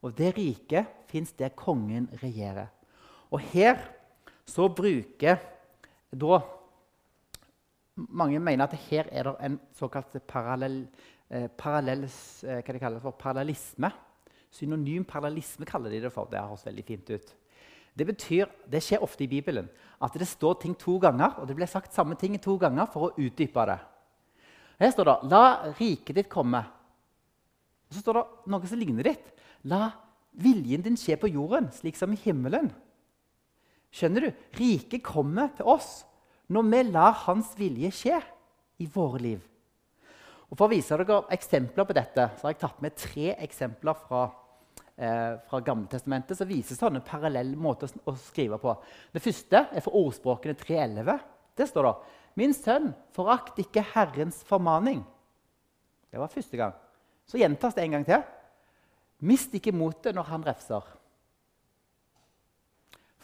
[0.06, 2.68] Og det riket fins der kongen regjerer.
[3.32, 3.80] Og her
[4.46, 5.40] så bruker
[6.12, 6.42] da
[7.98, 10.84] Mange mener at her er det en såkalt parallell,
[11.32, 13.90] eh, parallels, eh, hva de kaller for parallellisme.
[14.52, 16.30] Synonym parallellisme kaller de det for.
[16.30, 17.34] Det høres veldig fint ut.
[17.98, 19.68] Det betyr, det skjer ofte i Bibelen
[20.02, 23.08] at det står ting to ganger, og det blir sagt samme ting to ganger for
[23.08, 23.80] å utdype det.
[24.80, 26.66] Her står det 'La riket ditt komme'.
[27.90, 29.34] Og så står det noe som ligner ditt.
[29.64, 29.92] 'La
[30.34, 32.72] viljen din skje på jorden, slik som i himmelen'.
[33.98, 34.32] Skjønner du?
[34.60, 36.04] Riket kommer til oss
[36.54, 38.20] når vi lar Hans vilje skje
[38.84, 39.40] i våre liv.
[40.48, 43.98] Og For å vise dere eksempler på dette så har jeg tatt med tre eksempler
[44.06, 44.28] fra
[44.96, 48.76] eh, fra Gammeltestamentet som viser sånne parallelle måter å skrive på.
[49.12, 51.18] Det første er fra ordspråkene 3.11.
[51.58, 51.98] Det står da
[52.38, 55.00] Min sønn, forakt ikke Herrens formaning.
[56.14, 56.76] Det var første gang.
[57.26, 58.22] Så gjentas det en gang til.
[59.26, 60.86] Mist ikke motet når han refser.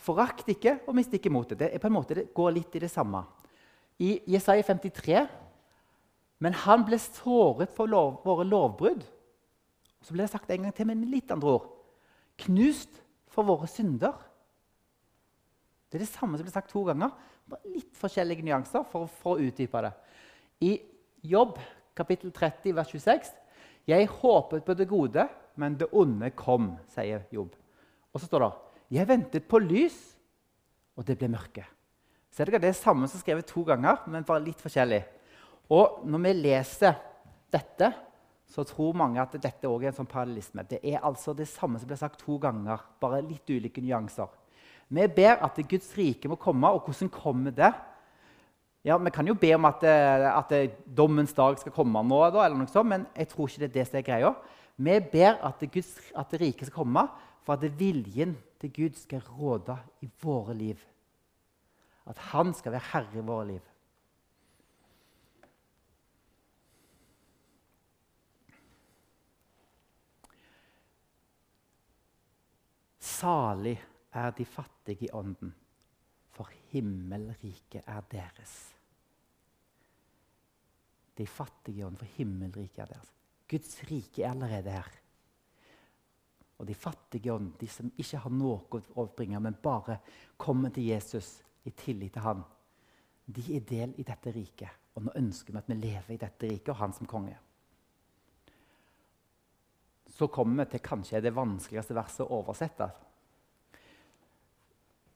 [0.04, 1.60] Forakt ikke og mist ikke motet.
[1.60, 3.24] Det, på en måte, det går litt i det samme.
[4.04, 5.24] I Jesaja 53
[6.44, 9.04] Men han ble såret for lov, våre lovbrudd
[10.04, 11.68] så ble det sagt en gang til med litt andre ord.
[12.44, 12.98] Knust
[13.32, 14.18] for våre synder.
[15.88, 17.14] Det er det samme som ble sagt to ganger.
[17.48, 19.94] Bare litt forskjellige nyanser for, for å utdype det.
[20.68, 20.74] I
[21.24, 21.56] Jobb
[21.96, 23.32] kapittel 30, vers 26.:
[23.88, 27.56] Jeg håpet på det gode, men det onde kom, sier Jobb.
[28.12, 28.52] Og så står det
[28.94, 29.96] Jeg ventet på lys,
[30.94, 31.64] og det ble mørke.
[32.34, 35.02] Ser dere, Det er samme som skrevet to ganger, men bare litt forskjellig.
[35.74, 37.00] Og når vi leser
[37.54, 37.90] dette,
[38.46, 40.66] så tror mange at dette også er en sånn parallelisme.
[40.70, 44.30] Det er altså det samme som ble sagt to ganger, bare litt ulike nyanser.
[44.94, 47.74] Vi ber at Guds rike må komme, og hvordan kommer det?
[48.84, 50.52] Ja, Vi kan jo be om at, eh, at
[50.86, 53.88] dommens dag skal komme nå, eller noe sånt, men jeg tror ikke det er det
[53.88, 54.36] som er greia.
[54.78, 57.10] Vi ber at, Guds, at riket skal komme
[57.44, 60.80] for at viljen til Gud skal råde i våre liv.
[62.08, 63.70] At han skal være herre i våre liv.
[73.04, 73.78] Salig
[74.12, 75.54] er de fattige i ånden,
[76.32, 78.56] for himmelriket er deres.
[81.18, 83.14] De fattige i ånden, for himmelriket er deres.
[83.48, 85.03] Guds rike er allerede her.
[86.64, 89.98] Og de fattige ånd, de som ikke har noe å overbringe, men bare
[90.40, 92.44] kommer til Jesus i tillit til han,
[93.28, 94.80] de er del i dette riket.
[94.96, 97.36] Og nå ønsker vi at vi lever i dette riket og han som konge.
[100.14, 102.88] Så kommer vi til kanskje det vanskeligste verset å oversette.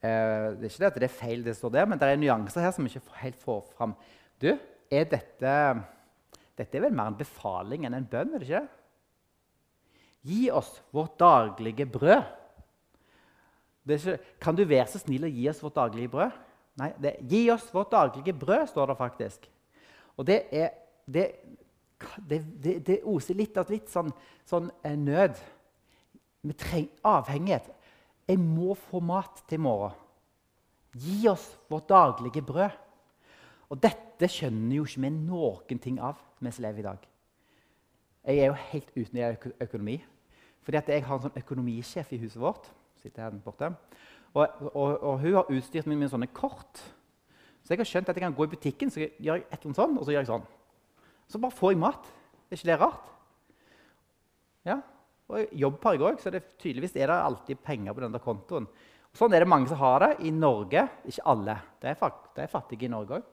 [0.04, 2.20] Eh, det er ikke det at det er feil, det står der, men det er
[2.20, 3.96] nyanser her som vi ikke helt får fram.
[4.36, 4.52] Du,
[4.92, 5.54] er dette
[6.58, 8.36] Dette er vel mer en befaling enn en bønn?
[8.36, 8.77] er det ikke?
[10.28, 12.24] Gi oss vårt daglige brød.
[13.88, 16.40] Ikke, kan du være så snill å gi oss vårt daglige brød?
[16.82, 19.48] Nei, det, Gi oss vårt daglige brød, står det faktisk.
[20.18, 20.70] Og det er
[21.08, 21.32] Det,
[22.28, 24.12] det, det, oser litt av litt sånn,
[24.46, 25.38] sånn eh, nød.
[26.44, 27.70] Vi trenger avhengighet.
[28.28, 29.96] Jeg må få mat til i morgen.
[31.00, 32.76] Gi oss vårt daglige brød.
[33.72, 37.08] Og dette skjønner jo ikke vi noen ting av, mens vi lever i dag.
[38.28, 39.98] Jeg er jo helt uten økonomi.
[40.68, 42.66] Fordi jeg har en sånn økonomisjef i huset vårt.
[43.00, 43.70] sitter her borte.
[44.34, 46.82] Og, og, og hun har utstyrt meg med sånne kort.
[47.64, 49.70] Så jeg har skjønt at jeg kan gå i butikken så gjør jeg et eller
[49.70, 50.44] annet sånn, og så gjør jeg sånn.
[51.32, 52.10] Så bare får jeg mat.
[52.50, 53.08] Er ikke det rart?
[54.68, 54.78] Ja,
[55.32, 58.24] og jobb har jeg òg, så det, tydeligvis er det alltid penger på den der
[58.24, 58.68] kontoen.
[59.08, 60.84] Og sånn er det mange som har det i Norge.
[61.08, 61.58] Ikke alle.
[61.80, 63.32] Det er, det er fattige i Norge òg.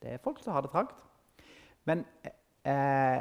[0.00, 1.04] Det er folk som har det trangt.
[1.88, 2.06] Men
[2.64, 3.20] eh,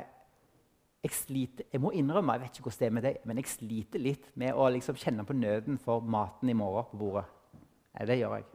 [1.01, 3.49] jeg sliter Jeg må innrømme, jeg vet ikke hvordan det er med deg, men jeg
[3.49, 7.25] sliter litt med å liksom kjenne på nøden for maten i morgen på bordet.
[7.97, 8.45] Ja, det gjør jeg.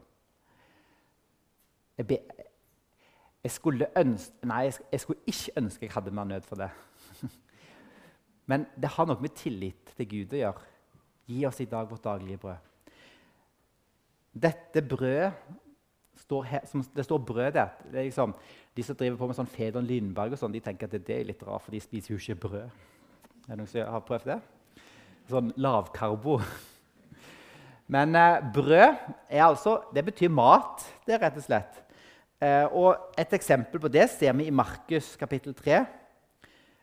[1.97, 2.19] Jeg, be,
[3.43, 6.71] jeg skulle ønske Nei, jeg, skulle ikke ønske jeg hadde mer nød for det.
[8.51, 10.73] Men det har noe med tillit til Gud å gjøre.
[11.27, 12.73] Gi oss i dag vårt daglige brød.
[14.37, 15.33] Dette brødet
[16.21, 17.75] står her, som, Det står brød der.
[17.91, 18.35] Det er liksom,
[18.77, 21.29] de som driver på med sånn Fedon Lindberg, og sånn, de tenker at det er
[21.31, 22.85] litt rart, for de spiser jo ikke brød.
[23.47, 24.41] Er det noen som har prøvd det?
[25.31, 26.37] Sånn lavkarbo.
[27.95, 31.79] Men eh, brød er altså, det betyr mat, det er rett og slett.
[32.43, 35.87] Eh, og Et eksempel på det ser vi i Markus kapittel 3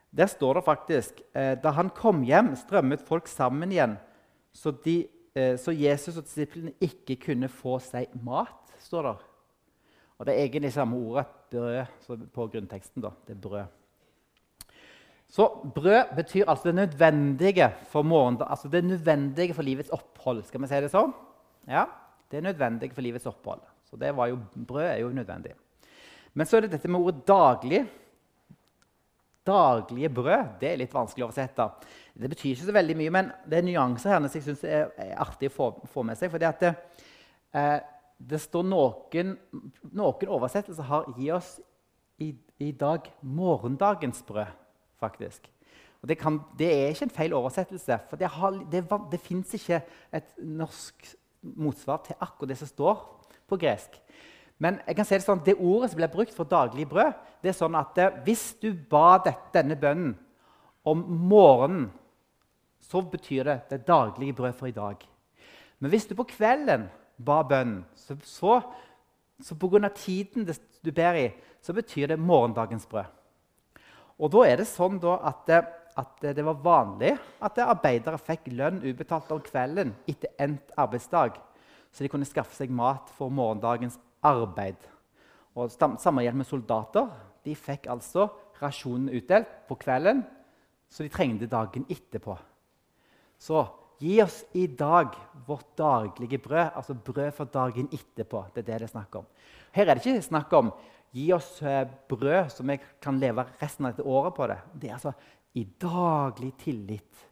[0.09, 3.93] Der står det faktisk eh, da han kom hjem, strømmet folk sammen igjen,
[4.53, 9.15] så, de, eh, så Jesus og disiplene ikke kunne få seg mat, står det.
[10.17, 13.05] Og Det er egentlig samme ordet, brød, på grunnteksten.
[13.05, 13.79] da, det er brød.
[15.33, 20.43] Så brød betyr altså det nødvendige for morgendag, altså det nødvendige for livets opphold.
[20.45, 21.13] Skal vi si det sånn?
[21.65, 21.87] Ja,
[22.29, 23.63] det er nødvendig for livets opphold.
[23.89, 25.55] Så det var jo, brød er jo nødvendig.
[26.33, 27.87] Men så er det dette med ordet 'daglig'.
[29.45, 31.65] Daglige brød det er litt vanskelig å oversette.
[32.13, 34.93] Det betyr ikke så veldig mye, men det er nyanser her som jeg syns er,
[35.17, 36.31] artig å få, få, med seg.
[36.31, 36.75] fordi at det,
[37.53, 37.79] eh,
[38.29, 39.33] det står noen,
[39.91, 41.55] noen oversettelser har 'gi oss
[42.19, 44.53] i, i, dag morgendagens brød',
[44.99, 45.49] faktisk.
[46.01, 49.53] Og det, kan, det, er ikke en feil oversettelse, for det, har, det, det fins
[49.53, 49.81] ikke
[50.13, 53.03] et norsk motsvar til akkurat det som står
[53.47, 53.99] på gresk.
[54.59, 57.51] Men jeg kan si det sånn, det ordet som blir brukt for daglig brød, det
[57.51, 59.17] er sånn at eh, hvis du ba
[59.53, 60.13] denne bønnen
[60.87, 61.89] om morgenen,
[62.83, 64.99] så betyr det det daglige brød for i dag.
[65.79, 66.89] Men hvis du på kvelden
[67.25, 68.59] ba bønnen, så, så,
[69.41, 69.89] så pga.
[69.89, 70.47] tiden
[70.83, 71.27] du ber i,
[71.61, 73.09] så betyr det morgendagens brød.
[74.19, 75.65] Og da er det sånn at, eh,
[75.97, 81.39] at, det var vanlig at arbeidere fikk lønn utbetalt om kvelden etter endt arbeidsdag,
[81.93, 84.77] så de kunne skaffe seg mat for morgendagens arbeid.
[85.53, 87.09] Og Samme gjelder med soldater.
[87.45, 88.29] De fikk altså
[88.61, 90.23] rasjonen utdelt på kvelden,
[90.89, 92.37] så de trengte dagen etterpå.
[93.37, 93.65] Så
[93.99, 95.15] gi oss i dag
[95.47, 98.45] vårt daglige brød, altså brød for dagen etterpå.
[98.55, 99.25] Det er det det er snakk om.
[99.73, 100.71] Her er det ikke snakk om
[101.13, 104.57] gi oss eh, brød som vi kan leve resten av dette året på det.
[104.73, 105.13] Det er altså
[105.53, 107.23] i daglig tillit.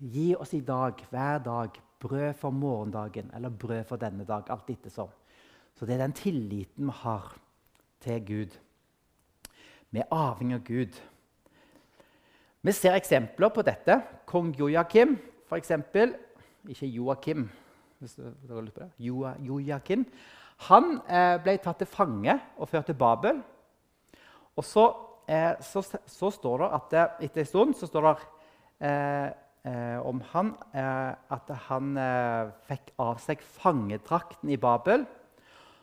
[0.00, 4.48] Gi oss i dag, hver dag, brød for morgendagen eller brød for denne dag.
[4.50, 5.08] alt ettersom.
[5.74, 7.36] Så det er den tilliten vi har
[8.00, 8.56] til Gud.
[9.90, 11.00] Vi er avhengig av Gud.
[12.62, 14.00] Vi ser eksempler på dette.
[14.26, 15.18] Kong Joakim,
[15.50, 15.72] f.eks.
[16.70, 17.48] Ikke Joakim.
[17.98, 18.90] hvis dere lyst på det.
[18.98, 20.06] Jo, Joakim.
[20.68, 23.40] Han eh, ble tatt til fange og ført til Babel.
[24.56, 24.86] Og så,
[25.28, 28.16] eh, så, så står det at det, etter en stund så står det
[28.88, 29.30] eh,
[29.68, 35.06] eh om han eh, at han eh, fikk av seg fangedrakten i Babel.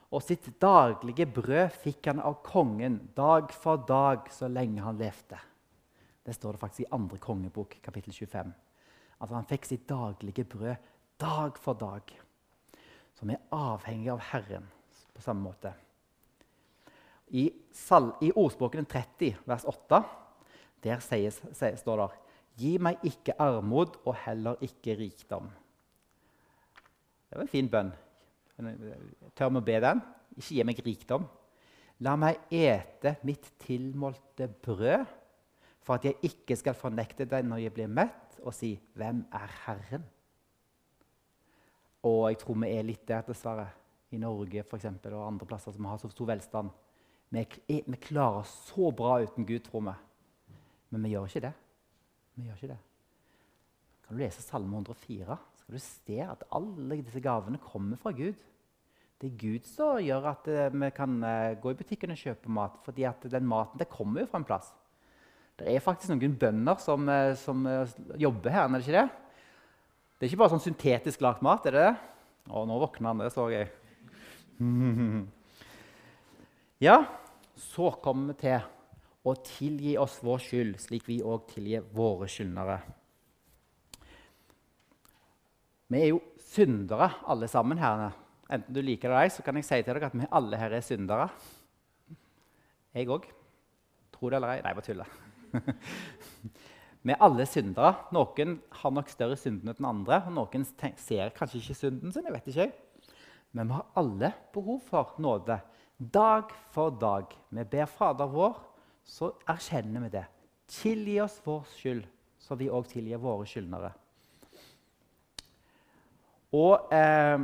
[0.08, 5.38] Og sitt daglige brød fikk han av kongen dag for dag så lenge han levde.
[6.24, 8.54] Det står det faktisk i andre kongebok, kapittel 25.
[9.18, 10.76] Altså Han fikk sitt daglige brød
[11.20, 12.14] dag for dag.
[13.14, 14.66] Så vi er avhengig av Herren
[15.14, 15.72] på samme måte.
[17.34, 19.98] I, sal, i ordspråken 30, vers 8,
[20.84, 22.08] der sies, sies, står det
[22.58, 25.46] Gi meg ikke armod og heller ikke rikdom.
[27.28, 27.92] Det var en fin bønn.
[29.38, 30.00] Tør vi å be den?
[30.38, 31.26] Ikke gi meg rikdom.
[32.02, 35.04] La meg ete mitt tilmålte brød,
[35.86, 39.48] for at jeg ikke skal fornekte deg når jeg blir mett, og si 'Hvem er
[39.66, 40.08] Herren?'
[42.02, 43.68] Og jeg tror vi er litt der, dessverre,
[44.10, 46.70] i Norge for eksempel, og andre plasser som har så stor velstand.
[47.30, 49.94] Vi, vi klarer oss så bra uten Gud, tror vi.
[50.90, 51.52] Men vi gjør ikke det.
[52.34, 52.78] Vi gjør ikke det.
[54.06, 58.14] Kan du lese Salme 104, så skal du se at alle disse gavene kommer fra
[58.16, 58.38] Gud.
[59.20, 62.48] Det er Gud som gjør at uh, vi kan uh, gå i butikken og kjøpe
[62.48, 62.78] mat.
[62.84, 64.72] fordi den maten kommer jo fra en plass.
[65.58, 67.66] Det er faktisk noen bønder som, uh, som
[68.18, 68.68] jobber her.
[68.68, 69.08] er Det ikke det?
[70.18, 71.66] Det er ikke bare sånn syntetisk lagd mat.
[71.66, 71.94] er det det?
[72.48, 73.20] Å, nå våkner han.
[73.22, 73.68] Det så jeg.
[76.88, 76.96] ja,
[77.58, 78.64] så kommer vi til
[79.28, 82.78] å tilgi oss vår skyld, slik vi òg tilgir våre skyldnere.
[85.88, 88.08] Vi er jo syndere, alle sammen her.
[88.48, 90.60] Enten du liker det eller ei, så kan jeg si til dere at vi alle
[90.60, 91.30] her er syndere.
[92.96, 93.28] Jeg òg.
[94.14, 94.62] Tro det eller ei.
[94.64, 95.27] Nei, bare tuller.
[97.04, 97.94] vi er alle syndere.
[98.14, 100.22] Noen har nok større synder enn andre.
[100.26, 100.66] og Noen
[101.00, 102.26] ser kanskje ikke synden sin.
[102.28, 102.70] jeg vet ikke.
[103.56, 105.60] Men vi har alle behov for nåde.
[105.98, 107.32] Dag for dag.
[107.50, 108.60] Vi ber Fader vår,
[109.02, 110.26] så erkjenner vi det.
[110.68, 112.04] Tilgi oss vår skyld,
[112.38, 113.90] så vi òg tilgir våre skyldnere.
[116.54, 117.40] Og eh,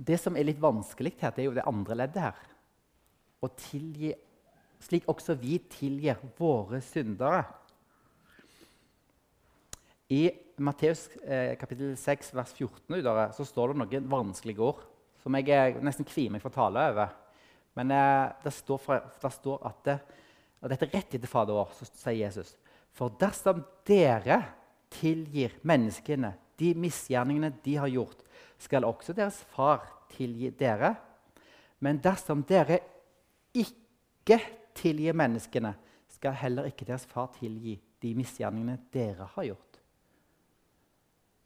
[0.00, 2.38] det som er litt vanskelig her, det er jo det andre leddet her.
[3.40, 4.12] Å tilgi
[4.80, 7.44] slik også vi tilgir våre syndere.
[10.10, 10.26] I
[10.60, 14.80] Matteus eh, kapittel 6, vers 14 udere, så står det noen vanskelige ord
[15.22, 17.12] som jeg eh, nesten kvier meg for å tale over.
[17.78, 19.98] Men eh, det, står for, det, står at det,
[20.60, 22.54] og Dette rett etter Fader vår, så sier Jesus.
[22.96, 24.42] For dersom dere
[24.90, 28.24] tilgir menneskene de misgjerningene de har gjort,
[28.60, 30.92] skal også deres far tilgi dere.
[31.80, 32.82] Men dersom dere
[33.56, 34.40] ikke
[34.74, 35.74] tilgir menneskene,
[36.10, 39.80] skal heller ikke deres far tilgi de misgjerningene dere har gjort.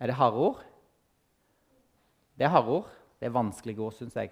[0.00, 0.62] Er det harde ord?
[2.38, 2.88] Det er harde ord.
[3.20, 4.30] Det er vanskelige ord, syns jeg.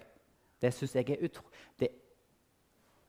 [0.61, 1.43] Det synes Jeg er utro...
[1.79, 1.87] Det,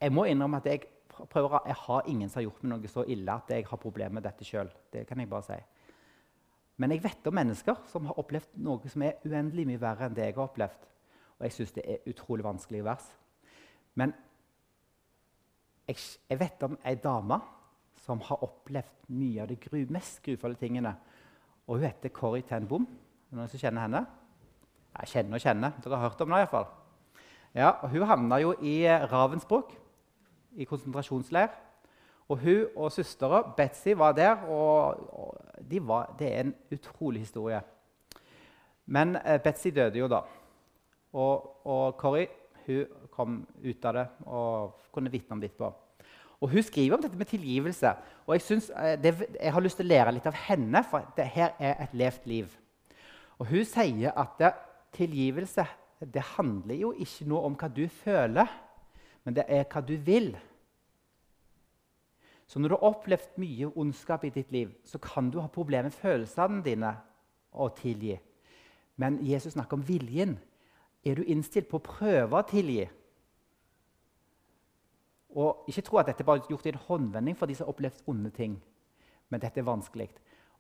[0.01, 3.05] jeg må innrømme at jeg prøver, jeg har ingen som har gjort meg noe så
[3.09, 4.71] ille at jeg har problemer med dette sjøl.
[4.93, 5.07] Det
[5.47, 5.59] si.
[6.77, 10.15] Men jeg vet om mennesker som har opplevd noe som er uendelig mye verre enn
[10.15, 10.89] det jeg har opplevd.
[11.39, 13.07] Og jeg syns det er utrolig vanskelige vers.
[13.95, 14.15] Men
[15.89, 15.97] jeg,
[16.31, 17.39] jeg vet om ei dame
[18.05, 20.95] som har opplevd mye av de gru, mest grufulle tingene.
[21.67, 22.87] Og hun heter Corrie ten Bom.
[23.33, 24.05] Noen som kjenner henne?
[25.01, 25.77] Jeg kjenner og kjenner.
[25.83, 26.69] Dere har hørt om henne iallfall.
[27.55, 28.77] Ja, og hun havna jo i
[29.11, 29.73] Ravensbruk,
[30.57, 31.53] i konsentrasjonsleir.
[32.29, 35.37] Og hun og søstera Betzy var der, og,
[35.71, 37.61] de var, det er en utrolig historie.
[38.87, 40.23] Men eh, Betzy døde jo da.
[41.13, 42.29] Og, og Corrie
[42.67, 45.73] hun kom ut av det og kunne vitne om det etterpå.
[46.45, 47.95] Og Hun skriver om dette med tilgivelse.
[48.27, 51.25] og Jeg, eh, det, jeg har lyst til å lære litt av henne, for det
[51.25, 52.59] her er et levd liv.
[53.39, 54.53] Og Hun sier at det,
[54.93, 55.65] tilgivelse
[56.13, 58.51] det handler jo ikke noe om hva du føler,
[59.25, 60.35] men det er hva du vil.
[62.47, 65.89] Så når du har opplevd mye ondskap i ditt liv, så kan du ha problemer
[65.89, 66.93] med følelsene dine
[67.53, 68.19] å tilgi.
[69.01, 70.37] Men Jesus snakker om viljen.
[71.05, 72.85] Er du innstilt på å prøve å tilgi?
[75.35, 77.75] Og Ikke tro at dette bare er gjort i en håndvending for de som har
[77.75, 78.55] opplevd onde ting.
[79.29, 80.09] Men dette er vanskelig.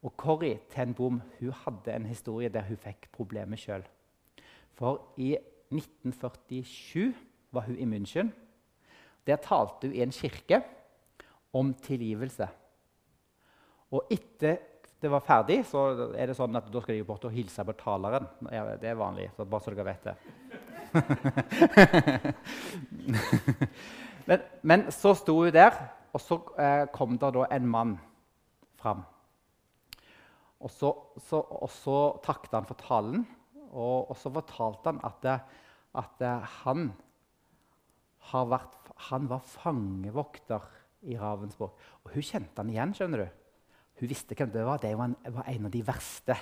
[0.04, 3.84] Og Corrie ten Boom hun hadde en historie der hun fikk problemer sjøl.
[4.74, 5.36] For i
[5.72, 7.14] 1947
[7.54, 8.32] var hun i München.
[9.26, 10.60] Der talte hun i en kirke
[11.54, 12.48] om tilgivelse.
[13.94, 14.58] Og etter
[15.04, 15.82] det var ferdig, så
[16.16, 18.26] er det sånn at da skal de bort og hilse på taleren.
[18.80, 20.14] Det er vanlig, så bare så dere vet det.
[24.30, 25.76] men, men, så sto hun der,
[26.14, 27.92] og så eh, kom det da en mann
[28.80, 29.04] fram.
[30.64, 30.94] Og så,
[31.26, 31.42] så,
[31.74, 33.26] så takket han for talen,
[33.74, 35.28] og, og så fortalte han at,
[36.00, 36.26] at
[36.62, 36.88] han,
[38.32, 38.78] vært,
[39.10, 40.64] han var fangevokter
[41.04, 41.74] i Ravensborg.
[42.04, 42.94] Og hun kjente han igjen.
[42.96, 43.43] skjønner du.
[44.00, 44.82] Hun visste hvem det var.
[44.82, 46.36] Det var en, var en av de verste.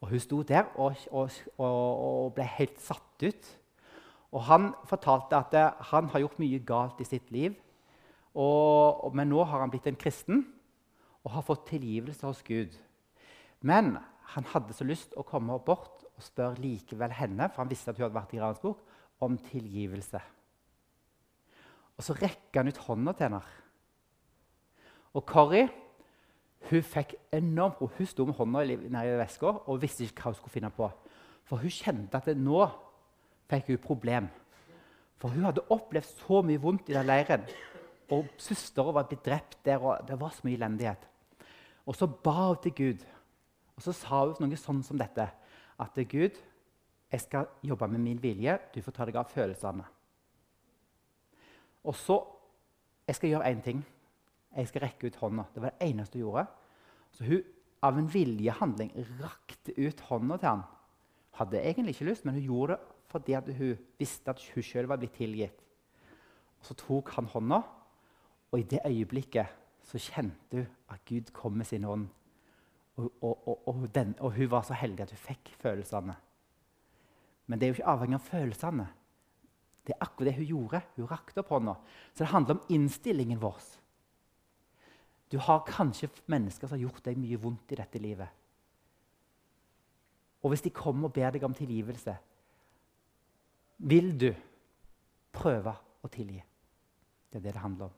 [0.00, 3.48] Og Hun sto der og, og, og, ble helt satt ut.
[4.32, 7.56] Og Han fortalte at det, han har gjort mye galt i sitt liv.
[9.12, 10.46] men nå har han blitt en kristen
[11.24, 12.76] og har fått tilgivelse hos Gud.
[13.60, 13.98] Men
[14.34, 17.98] han hadde så lyst å komme bort og spørre likevel henne for han visste at
[17.98, 18.78] hun hadde vært i Ransbok,
[19.20, 20.20] om tilgivelse.
[21.98, 23.40] Og så rekker han ut hånda til henne.
[25.18, 25.66] Og Corrie
[26.70, 27.90] hun fikk enormt ro.
[27.98, 30.88] Hun sto med hånda nedi veska og visste ikke hva hun skulle finne på.
[31.48, 32.66] For hun kjente at nå
[33.48, 34.28] fikk hun problem.
[35.18, 37.46] For hun hadde opplevd så mye vondt i den leiren.
[38.14, 41.08] Og søstera var blitt drept der, og det var så mye elendighet.
[41.88, 43.04] Og så ba hun til Gud.
[43.76, 45.28] Og så sa hun noe sånn som dette.
[45.78, 46.36] At Gud,
[47.12, 48.58] jeg skal jobbe med min vilje.
[48.74, 49.86] Du får ta deg av følelsene.
[51.84, 52.24] Og så
[53.08, 53.78] Jeg skal gjøre én ting.
[54.58, 55.44] Jeg skal rekke ut hånda.
[55.54, 56.46] Det var det eneste hun gjorde.
[57.14, 57.42] Så hun
[57.86, 58.90] av en viljehandling
[59.20, 60.64] rakte ut hånda til han.
[61.38, 65.00] Hadde egentlig ikke lyst, men hun gjorde det fordi hun visste at hun sjøl var
[65.00, 65.62] blitt tilgitt.
[66.60, 67.62] Og Så tok han hånda,
[68.52, 69.46] og i det øyeblikket
[69.88, 72.08] så kjente hun at Gud kom med sin ånd.
[72.96, 76.16] Og, og, og, den, og hun var så heldig at hun fikk følelsene.
[77.46, 78.88] Men det er jo ikke avhengig av følelsene.
[79.86, 80.82] Det er akkurat det hun gjorde.
[80.96, 81.78] Hun rakte opp hånda.
[82.12, 83.62] Så det handler om innstillingen vår.
[85.28, 88.28] Du har kanskje mennesker som har gjort deg mye vondt i dette livet.
[90.42, 92.14] Og hvis de kommer og ber deg om tilgivelse,
[93.78, 94.30] vil du
[95.34, 96.40] prøve å tilgi?
[97.28, 97.96] Det er det det handler om.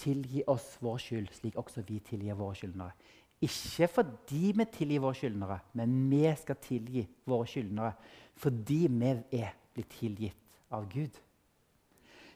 [0.00, 2.94] Tilgi oss vår skyld, slik også vi tilgir våre skyldnere.
[3.40, 7.92] Ikke fordi vi tilgir våre skyldnere, men vi skal tilgi våre skyldnere
[8.40, 9.10] fordi vi
[9.40, 10.36] er blitt tilgitt
[10.72, 11.12] av Gud.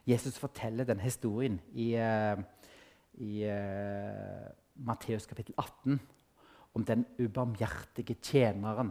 [0.04, 2.40] Jesus forteller den historien i, uh,
[3.22, 4.48] i uh,
[4.84, 5.98] Matteus kapittel 18
[6.74, 8.90] om den ubarmhjertige tjeneren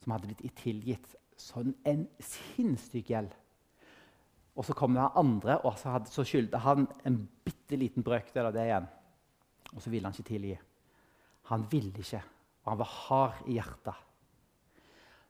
[0.00, 3.32] som hadde blitt tilgitt sånn en sinnssyk gjeld.
[4.56, 8.48] Og så kom det andre, og så, hadde, så skyldte han en bitte liten brøkdel
[8.48, 8.86] av det igjen.
[9.74, 10.54] Og så ville han ikke tilgi.
[11.50, 12.22] Han ville ikke,
[12.64, 14.04] og han var hard i hjertet.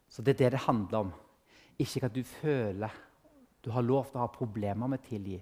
[0.09, 1.15] Så det er det det handler om.
[1.83, 2.93] Ikke at du føler.
[3.65, 5.41] Du har lov til å ha problemer med å tilgi,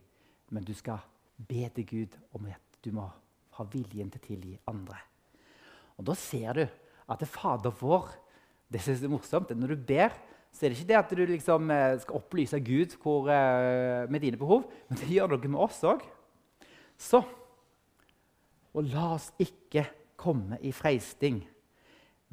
[0.56, 1.02] men du skal
[1.48, 3.08] be til Gud om at du må
[3.54, 4.98] ha viljen til å tilgi andre.
[5.98, 8.10] Og Da ser du at det Fader vår
[8.72, 10.10] det synes jeg er morsomt, Når du ber,
[10.52, 14.20] så er det ikke det at du liksom eh, skal opplyse Gud hvor, eh, med
[14.20, 16.02] dine behov, men det gjør noe med oss òg.
[16.98, 17.22] Så
[18.74, 19.84] Og la oss ikke
[20.18, 21.44] komme i freisting,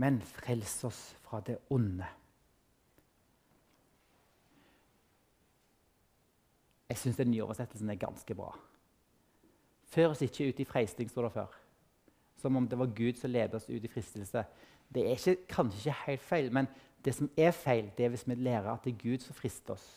[0.01, 2.07] men frels oss fra det onde.
[6.89, 8.49] Jeg syns den nye oversettelsen er ganske bra.
[9.91, 11.55] Før oss ikke ut i freisting, står det før.
[12.39, 14.45] Som om det var Gud som ledet oss ut i fristelse.
[14.91, 16.69] Det er ikke, kanskje ikke helt feil, men
[17.03, 19.75] det som er feil, det er hvis vi lærer at det er Gud som frister
[19.75, 19.87] oss.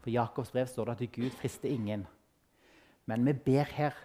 [0.00, 2.06] For I Jakobs brev står det at Gud frister ingen.
[3.06, 3.96] Men vi ber her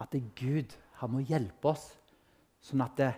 [0.00, 1.86] at det er Gud han må hjelpe oss,
[2.60, 3.12] sånn at det,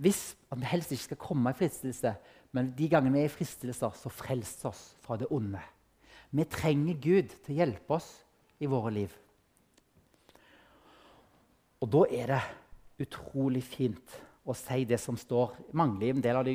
[0.00, 2.14] hvis, at vi helst ikke skal komme i fristelse,
[2.56, 5.60] men de gangene vi er i fristelser, så frels oss fra det onde.
[6.30, 8.08] Vi trenger Gud til å hjelpe oss
[8.62, 9.19] i våre liv.
[11.80, 12.40] Og da er det
[13.06, 16.54] utrolig fint å si det som står mangler en del av de,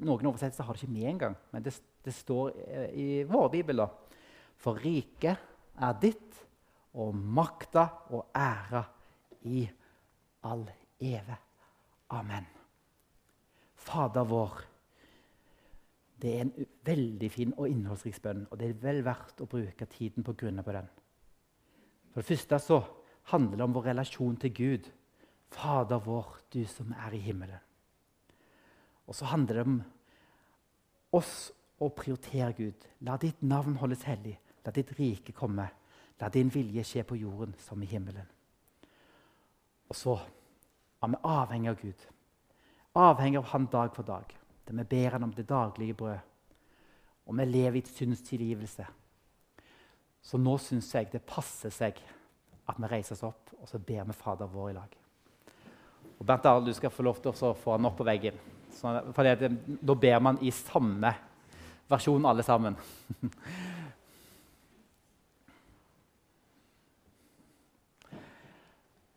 [0.00, 2.52] Noen oversettelser har det ikke med engang, men det, det står
[2.92, 3.90] i våre bibler.
[4.60, 6.40] For riket er ditt,
[6.94, 8.84] og makta og æra
[9.50, 9.64] i
[10.46, 10.62] all
[11.02, 11.38] eve.
[12.14, 12.46] Amen.
[13.74, 14.60] Fader vår.
[16.22, 19.88] Det er en veldig fin og innholdsrik bønn, og det er vel verdt å bruke
[19.90, 20.92] tiden på grunn av den.
[22.12, 22.78] For det første så
[23.32, 24.90] handler om vår relasjon til Gud.
[25.54, 27.60] Fader vår, du som er i himmelen.
[29.06, 29.80] Og så handler det om
[31.14, 32.86] oss å prioritere Gud.
[33.06, 34.36] La ditt navn holdes hellig.
[34.64, 35.68] La ditt rike komme.
[36.20, 38.26] La din vilje skje på jorden som i himmelen.
[39.90, 40.14] Og så
[41.04, 42.04] er vi avhengig av Gud.
[42.94, 44.24] Avhengig av Han dag for dag.
[44.64, 46.18] Der vi ber Han om det daglige brød.
[47.26, 48.86] Og vi lever i et synstilgivelse.
[50.22, 52.00] Så nå syns jeg det passer seg
[52.66, 54.96] at vi reiser oss opp og så ber vi Fader vår i lag.
[56.18, 58.36] Og Bernt Arild, du skal få lov til å få han opp på veggen.
[58.76, 59.50] For det,
[59.80, 61.14] da ber man i samme
[61.88, 62.76] versjon, alle sammen.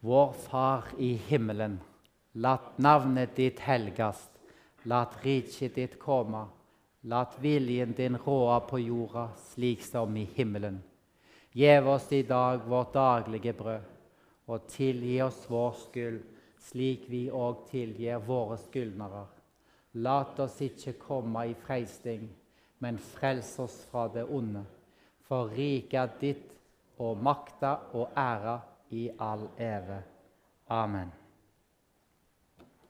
[0.08, 1.80] Vår Far i himmelen.
[2.40, 4.30] La navnet ditt helgast.
[4.88, 6.46] La riket ditt komme.
[7.02, 10.80] La viljen din råde på jorda slik som i himmelen.
[11.58, 13.86] Gjev oss i dag vårt daglige brød,
[14.46, 16.20] og tilgi oss vår skyld,
[16.62, 19.24] slik vi òg tilgir våre skyldnere.
[20.06, 22.28] Lat oss ikke komme i freisting,
[22.78, 24.62] men frels oss fra det onde.
[25.26, 26.54] For riket ditt,
[27.02, 28.60] og makta og æra
[28.94, 30.04] i all eve.
[30.70, 31.10] Amen.